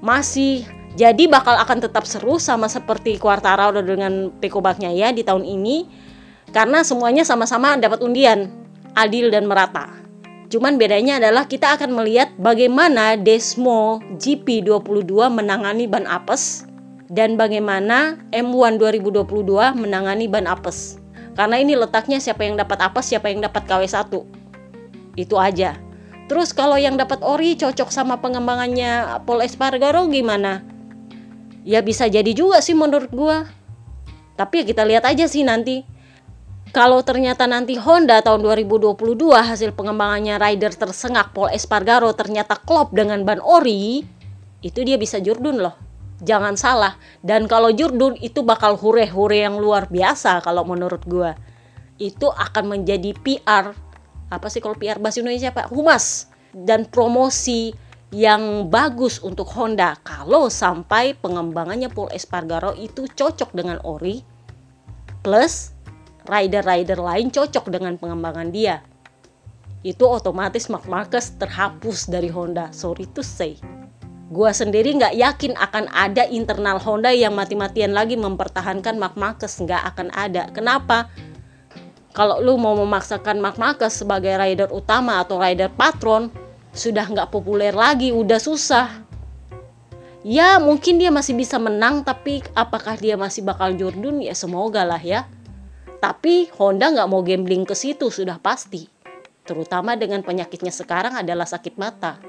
[0.00, 0.64] Masih
[0.96, 6.07] jadi bakal akan tetap seru sama seperti Quartararo dengan Pekobaknya ya di tahun ini
[6.50, 8.48] karena semuanya sama-sama dapat undian,
[8.96, 9.92] adil dan merata.
[10.48, 16.64] Cuman bedanya adalah kita akan melihat bagaimana Desmo GP22 menangani ban apes
[17.12, 19.28] dan bagaimana M1 2022
[19.76, 20.96] menangani ban apes.
[21.36, 24.08] Karena ini letaknya siapa yang dapat apes, siapa yang dapat KW1.
[25.20, 25.76] Itu aja.
[26.28, 30.64] Terus kalau yang dapat ori cocok sama pengembangannya Paul Espargaro gimana?
[31.64, 33.48] Ya bisa jadi juga sih menurut gua.
[34.36, 35.97] Tapi ya kita lihat aja sih nanti.
[36.68, 38.94] Kalau ternyata nanti Honda tahun 2022
[39.32, 44.04] hasil pengembangannya rider tersengak Paul Espargaro ternyata klop dengan ban ori,
[44.60, 45.74] itu dia bisa jurdun loh.
[46.18, 46.98] Jangan salah.
[47.22, 51.30] Dan kalau Jurdun itu bakal hure-hure yang luar biasa kalau menurut gue
[51.98, 53.74] itu akan menjadi PR
[54.30, 57.74] apa sih kalau PR bahasa Indonesia Pak humas dan promosi
[58.10, 59.94] yang bagus untuk Honda.
[60.00, 64.24] Kalau sampai pengembangannya Paul Espargaro itu cocok dengan Ori
[65.20, 65.76] plus
[66.28, 68.84] rider-rider lain cocok dengan pengembangan dia
[69.82, 73.56] itu otomatis Mark Marquez terhapus dari Honda sorry to say
[74.28, 79.96] Gua sendiri nggak yakin akan ada internal Honda yang mati-matian lagi mempertahankan Mark Marquez nggak
[79.96, 80.52] akan ada.
[80.52, 81.08] Kenapa?
[82.12, 86.28] Kalau lu mau memaksakan Mark Marquez sebagai rider utama atau rider patron,
[86.76, 89.00] sudah nggak populer lagi, udah susah.
[90.20, 94.20] Ya mungkin dia masih bisa menang, tapi apakah dia masih bakal Jordan?
[94.20, 95.24] Ya semoga lah ya.
[95.98, 98.86] Tapi Honda nggak mau gambling ke situ sudah pasti.
[99.42, 102.22] Terutama dengan penyakitnya sekarang adalah sakit mata.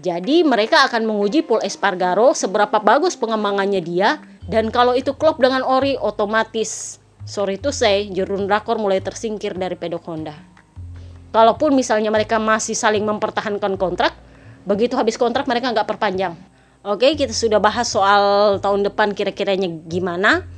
[0.00, 5.60] Jadi mereka akan menguji Paul Espargaro seberapa bagus pengembangannya dia dan kalau itu klop dengan
[5.60, 10.32] Ori otomatis sorry to say Jurun Rakor mulai tersingkir dari pedok Honda.
[11.30, 14.16] Kalaupun misalnya mereka masih saling mempertahankan kontrak,
[14.66, 16.34] begitu habis kontrak mereka nggak perpanjang.
[16.80, 20.48] Oke, kita sudah bahas soal tahun depan kira-kiranya gimana.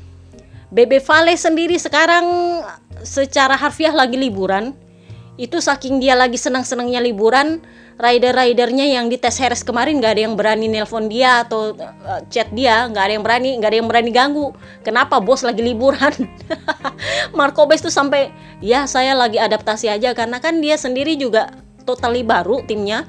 [0.72, 2.24] BB Vale sendiri sekarang
[3.04, 4.72] secara harfiah lagi liburan.
[5.40, 7.64] itu saking dia lagi senang-senangnya liburan
[7.96, 12.52] rider-ridernya yang di tes Harris kemarin nggak ada yang berani nelpon dia atau uh, chat
[12.52, 14.52] dia nggak ada yang berani nggak ada yang berani ganggu.
[14.84, 16.12] Kenapa bos lagi liburan?
[17.36, 18.28] Marco Bes tuh sampai
[18.60, 21.48] ya saya lagi adaptasi aja karena kan dia sendiri juga
[21.88, 23.08] totally baru timnya.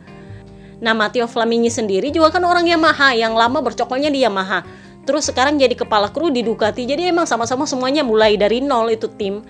[0.79, 5.59] Nah Matteo Flamini sendiri juga kan orang Yamaha yang lama bercokolnya di Yamaha terus sekarang
[5.59, 9.43] jadi kepala kru di Ducati jadi emang sama-sama semuanya mulai dari nol itu tim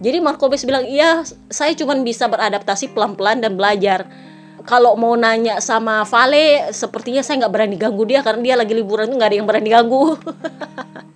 [0.00, 1.20] jadi Marco Bes bilang, iya
[1.52, 4.08] saya cuma bisa beradaptasi pelan-pelan dan belajar.
[4.64, 9.12] Kalau mau nanya sama Vale, sepertinya saya nggak berani ganggu dia karena dia lagi liburan
[9.12, 10.16] tuh nggak ada yang berani ganggu.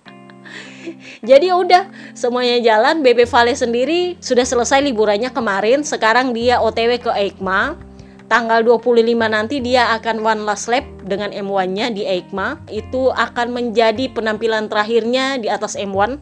[1.29, 3.01] Jadi udah semuanya jalan.
[3.01, 5.81] BB Vale sendiri sudah selesai liburannya kemarin.
[5.81, 7.84] Sekarang dia OTW ke EICMA.
[8.25, 12.65] Tanggal 25 nanti dia akan one last lap dengan M1-nya di EICMA.
[12.73, 16.17] Itu akan menjadi penampilan terakhirnya di atas M1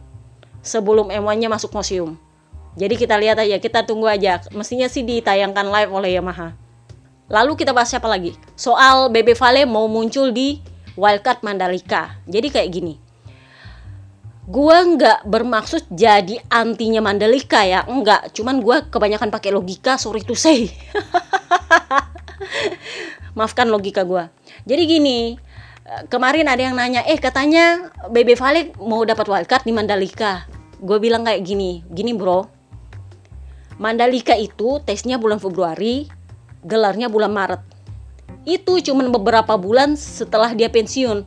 [0.60, 2.20] sebelum M1-nya masuk museum.
[2.76, 4.42] Jadi kita lihat aja, kita tunggu aja.
[4.52, 6.52] Mestinya sih ditayangkan live oleh Yamaha.
[7.32, 8.36] Lalu kita bahas siapa lagi?
[8.52, 10.60] Soal BB Vale mau muncul di
[11.00, 12.20] Wildcard Mandalika.
[12.28, 13.03] Jadi kayak gini.
[14.44, 18.32] Gua nggak bermaksud jadi antinya Mandalika ya, enggak.
[18.36, 20.68] Cuman gua kebanyakan pakai logika, sorry to say.
[23.36, 24.28] Maafkan logika gua.
[24.68, 25.36] Jadi gini,
[26.08, 30.48] kemarin ada yang nanya, eh katanya BB Vale mau dapat wildcard di Mandalika.
[30.84, 32.44] Gue bilang kayak gini, gini bro,
[33.80, 36.06] Mandalika itu tesnya bulan Februari,
[36.62, 37.62] gelarnya bulan Maret.
[38.44, 41.24] Itu cuma beberapa bulan setelah dia pensiun.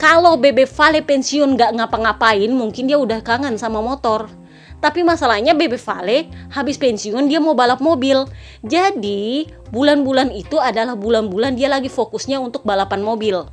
[0.00, 4.32] Kalau Bebe Vale pensiun gak ngapa-ngapain, mungkin dia udah kangen sama motor.
[4.80, 6.24] Tapi masalahnya Bebe Vale
[6.56, 8.24] habis pensiun dia mau balap mobil.
[8.64, 13.44] Jadi bulan-bulan itu adalah bulan-bulan dia lagi fokusnya untuk balapan mobil.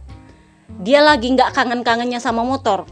[0.88, 2.88] Dia lagi gak kangen-kangennya sama motor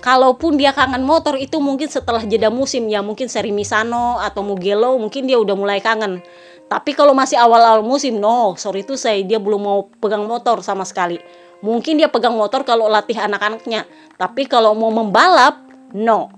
[0.00, 4.96] kalaupun dia kangen motor itu mungkin setelah jeda musim ya mungkin seri Misano atau Mugello
[4.96, 6.24] mungkin dia udah mulai kangen
[6.72, 10.88] tapi kalau masih awal-awal musim no sorry itu saya dia belum mau pegang motor sama
[10.88, 11.20] sekali
[11.60, 13.84] mungkin dia pegang motor kalau latih anak-anaknya.
[14.16, 15.60] Tapi kalau mau membalap
[15.96, 16.32] no.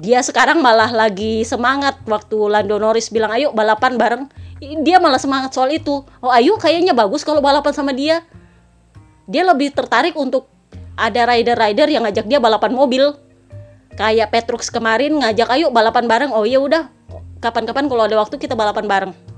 [0.00, 2.00] Dia sekarang malah lagi semangat.
[2.08, 4.24] Waktu Lando Norris bilang ayo balapan bareng.
[4.86, 6.00] Dia malah semangat soal itu.
[6.24, 8.24] Oh ayo kayaknya bagus kalau balapan sama dia.
[9.28, 10.48] Dia lebih tertarik untuk
[10.96, 13.12] ada rider-rider yang ngajak dia balapan mobil.
[13.92, 16.32] Kayak Petrux kemarin ngajak ayo balapan bareng.
[16.32, 16.88] Oh iya udah.
[17.44, 19.31] Kapan-kapan kalau ada waktu kita balapan bareng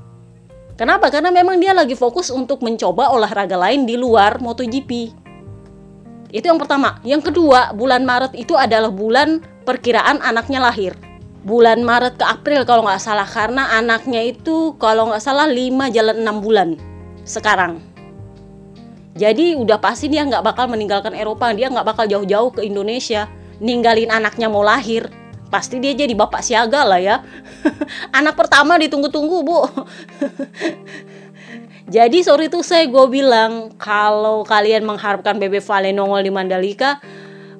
[0.75, 1.11] kenapa?
[1.11, 5.15] Karena memang dia lagi fokus untuk mencoba olahraga lain di luar MotoGP.
[6.35, 6.99] Itu yang pertama.
[7.07, 10.99] Yang kedua bulan Maret itu adalah bulan perkiraan anaknya lahir.
[11.47, 13.29] Bulan Maret ke April kalau nggak salah.
[13.29, 16.69] Karena anaknya itu kalau nggak salah 5 jalan 6 bulan
[17.23, 17.79] sekarang.
[19.15, 23.31] Jadi udah pasti dia nggak bakal meninggalkan Eropa, dia nggak bakal jauh-jauh ke Indonesia,
[23.63, 25.07] ninggalin anaknya mau lahir.
[25.53, 27.23] Pasti dia jadi bapak siaga lah ya.
[28.19, 29.59] Anak pertama ditunggu-tunggu bu.
[31.95, 36.99] jadi sorry tuh saya gue bilang kalau kalian mengharapkan Bebe Vale nongol di Mandalika,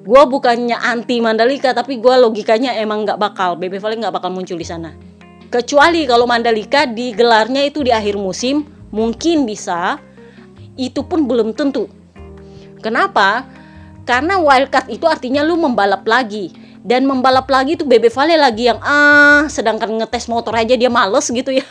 [0.01, 4.57] gue bukannya anti Mandalika tapi gue logikanya emang nggak bakal Bebe Vale nggak bakal muncul
[4.57, 4.91] di sana.
[5.47, 10.01] Kecuali kalau Mandalika digelarnya itu di akhir musim, mungkin bisa
[10.75, 11.87] itu pun belum tentu.
[12.83, 13.47] Kenapa?
[14.03, 18.77] Karena wildcard itu artinya lu membalap lagi dan membalap lagi itu Bebe Vale lagi yang
[18.85, 21.65] ah sedangkan ngetes motor aja dia males gitu ya.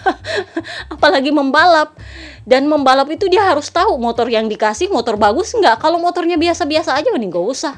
[0.94, 1.94] Apalagi membalap.
[2.42, 5.78] Dan membalap itu dia harus tahu motor yang dikasih motor bagus nggak.
[5.78, 7.74] Kalau motornya biasa-biasa aja mending gak usah.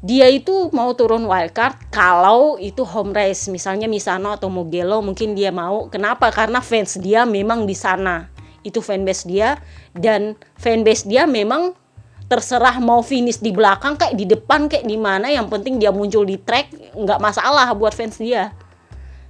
[0.00, 5.52] Dia itu mau turun wildcard kalau itu home race misalnya Misano atau Mugello mungkin dia
[5.52, 5.92] mau.
[5.92, 6.32] Kenapa?
[6.32, 8.32] Karena fans dia memang di sana.
[8.64, 9.60] Itu fanbase dia.
[9.92, 11.76] Dan fanbase dia memang
[12.24, 16.24] terserah mau finish di belakang kayak di depan kayak di mana yang penting dia muncul
[16.24, 18.56] di track nggak masalah buat fans dia.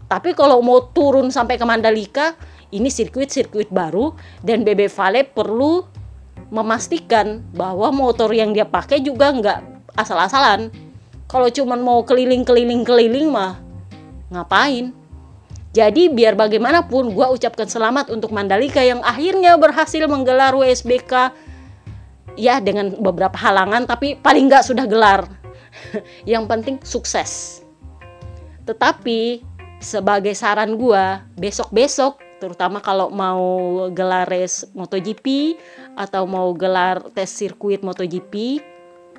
[0.06, 2.38] Tapi kalau mau turun sampai ke Mandalika
[2.70, 4.14] ini sirkuit-sirkuit baru
[4.44, 5.82] dan BB Vale perlu
[6.54, 9.58] memastikan bahwa motor yang dia pakai juga nggak
[9.98, 10.70] asal-asalan.
[11.26, 13.58] Kalau cuman mau keliling-keliling-keliling mah
[14.30, 14.94] ngapain?
[15.74, 21.34] Jadi biar bagaimanapun gue ucapkan selamat untuk Mandalika yang akhirnya berhasil menggelar WSBK
[22.34, 25.26] ya dengan beberapa halangan tapi paling nggak sudah gelar.
[26.28, 27.62] yang penting sukses.
[28.64, 29.42] Tetapi
[29.82, 31.04] sebagai saran gue
[31.36, 33.44] besok-besok terutama kalau mau
[33.92, 35.56] gelar race MotoGP
[35.96, 38.60] atau mau gelar tes sirkuit MotoGP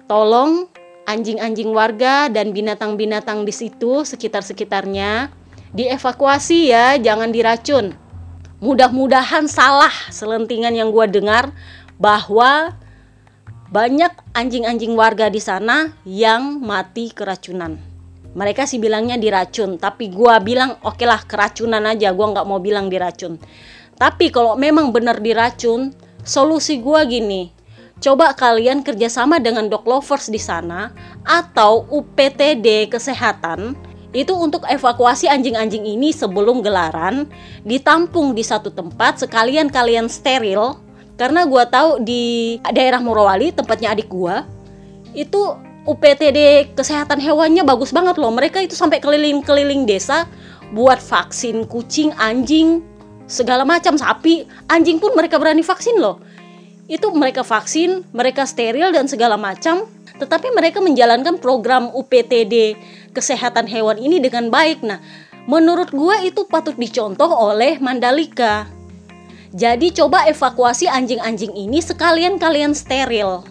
[0.05, 0.69] tolong
[1.05, 5.29] anjing-anjing warga dan binatang-binatang di situ sekitar-sekitarnya
[5.75, 7.93] dievakuasi ya, jangan diracun.
[8.63, 11.51] Mudah-mudahan salah selentingan yang gue dengar
[12.01, 12.73] bahwa
[13.69, 17.81] banyak anjing-anjing warga di sana yang mati keracunan.
[18.35, 22.91] Mereka sih bilangnya diracun, tapi gua bilang oke lah keracunan aja, gua nggak mau bilang
[22.91, 23.39] diracun.
[23.95, 27.55] Tapi kalau memang benar diracun, solusi gua gini,
[28.03, 30.91] coba kalian kerjasama dengan dog lovers di sana
[31.23, 33.73] atau UPTD kesehatan
[34.15, 37.27] itu untuk evakuasi anjing-anjing ini sebelum gelaran
[37.67, 40.79] ditampung di satu tempat sekalian kalian steril
[41.15, 44.43] karena gua tahu di daerah Morowali tempatnya adik gua
[45.15, 45.55] itu
[45.85, 48.33] UPTD kesehatan hewannya bagus banget loh.
[48.33, 50.25] Mereka itu sampai keliling-keliling desa
[50.73, 52.81] buat vaksin kucing, anjing,
[53.29, 56.17] segala macam sapi, anjing pun mereka berani vaksin loh.
[56.89, 59.85] Itu mereka vaksin, mereka steril dan segala macam,
[60.17, 62.77] tetapi mereka menjalankan program UPTD
[63.13, 64.81] kesehatan hewan ini dengan baik.
[64.85, 65.01] Nah,
[65.45, 68.69] menurut gue itu patut dicontoh oleh Mandalika.
[69.55, 73.47] Jadi coba evakuasi anjing-anjing ini sekalian kalian steril.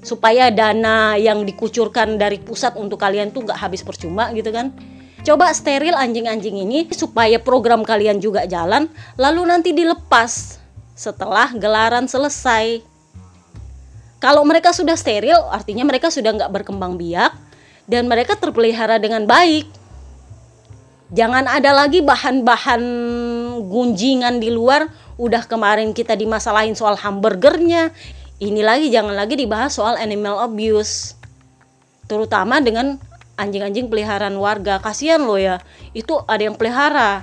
[0.00, 4.72] Supaya dana yang dikucurkan dari pusat untuk kalian tuh nggak habis percuma gitu kan.
[5.20, 8.88] Coba steril anjing-anjing ini supaya program kalian juga jalan
[9.20, 10.56] lalu nanti dilepas
[10.96, 12.80] setelah gelaran selesai.
[14.24, 17.36] Kalau mereka sudah steril artinya mereka sudah nggak berkembang biak
[17.84, 19.68] dan mereka terpelihara dengan baik.
[21.12, 22.80] Jangan ada lagi bahan-bahan
[23.68, 24.88] gunjingan di luar
[25.20, 27.92] udah kemarin kita dimasalahin soal hamburgernya
[28.42, 31.14] ini lagi jangan lagi dibahas soal animal abuse.
[32.10, 32.98] Terutama dengan
[33.38, 34.82] anjing-anjing peliharaan warga.
[34.82, 35.62] Kasihan loh ya
[35.94, 37.22] itu ada yang pelihara.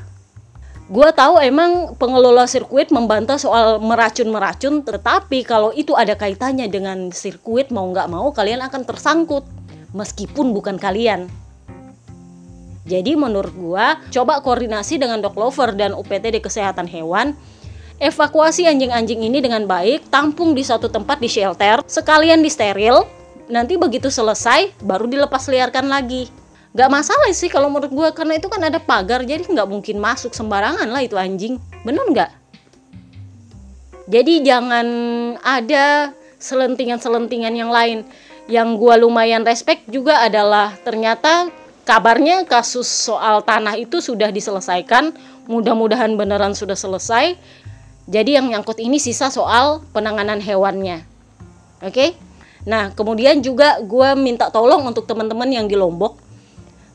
[0.90, 7.70] Gue tahu emang pengelola sirkuit membantah soal meracun-meracun tetapi kalau itu ada kaitannya dengan sirkuit
[7.70, 9.44] mau nggak mau kalian akan tersangkut
[9.92, 11.28] meskipun bukan kalian.
[12.90, 13.86] Jadi menurut gue
[14.18, 17.38] coba koordinasi dengan dog lover dan UPT di kesehatan hewan
[18.00, 23.04] evakuasi anjing-anjing ini dengan baik, tampung di satu tempat di shelter, sekalian di steril,
[23.52, 26.32] nanti begitu selesai baru dilepas liarkan lagi.
[26.72, 30.32] Gak masalah sih kalau menurut gue karena itu kan ada pagar jadi nggak mungkin masuk
[30.32, 32.32] sembarangan lah itu anjing, bener nggak?
[34.10, 34.88] Jadi jangan
[35.42, 38.08] ada selentingan-selentingan yang lain.
[38.50, 41.54] Yang gue lumayan respect juga adalah ternyata
[41.86, 45.14] kabarnya kasus soal tanah itu sudah diselesaikan.
[45.50, 47.38] Mudah-mudahan beneran sudah selesai
[48.10, 51.06] jadi yang nyangkut ini sisa soal penanganan hewannya.
[51.86, 51.94] Oke?
[51.94, 52.10] Okay?
[52.66, 56.18] Nah, kemudian juga gue minta tolong untuk teman-teman yang di Lombok.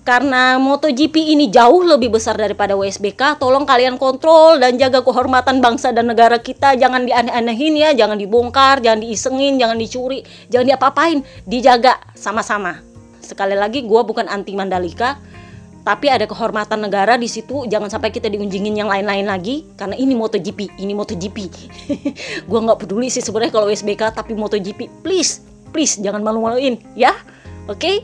[0.04, 5.96] Karena MotoGP ini jauh lebih besar daripada WSBK, tolong kalian kontrol dan jaga kehormatan bangsa
[5.96, 6.76] dan negara kita.
[6.76, 10.20] Jangan dianeh-anehin ya, jangan dibongkar, jangan diisengin, jangan dicuri,
[10.52, 11.24] jangan diapa-apain.
[11.48, 12.84] Dijaga sama-sama.
[13.24, 15.16] Sekali lagi, gue bukan anti Mandalika,
[15.84, 20.16] tapi ada kehormatan negara di situ jangan sampai kita diunjingin yang lain-lain lagi karena ini
[20.16, 21.38] MotoGP ini MotoGP.
[22.48, 27.12] Gue nggak peduli sih sebenarnya kalau SBK tapi MotoGP please please jangan malu-maluin ya.
[27.68, 27.78] Oke?
[27.78, 27.96] Okay?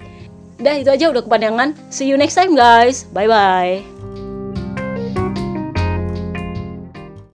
[0.60, 1.72] dah itu aja udah kepanjangan.
[1.88, 3.08] See you next time guys.
[3.16, 3.99] Bye bye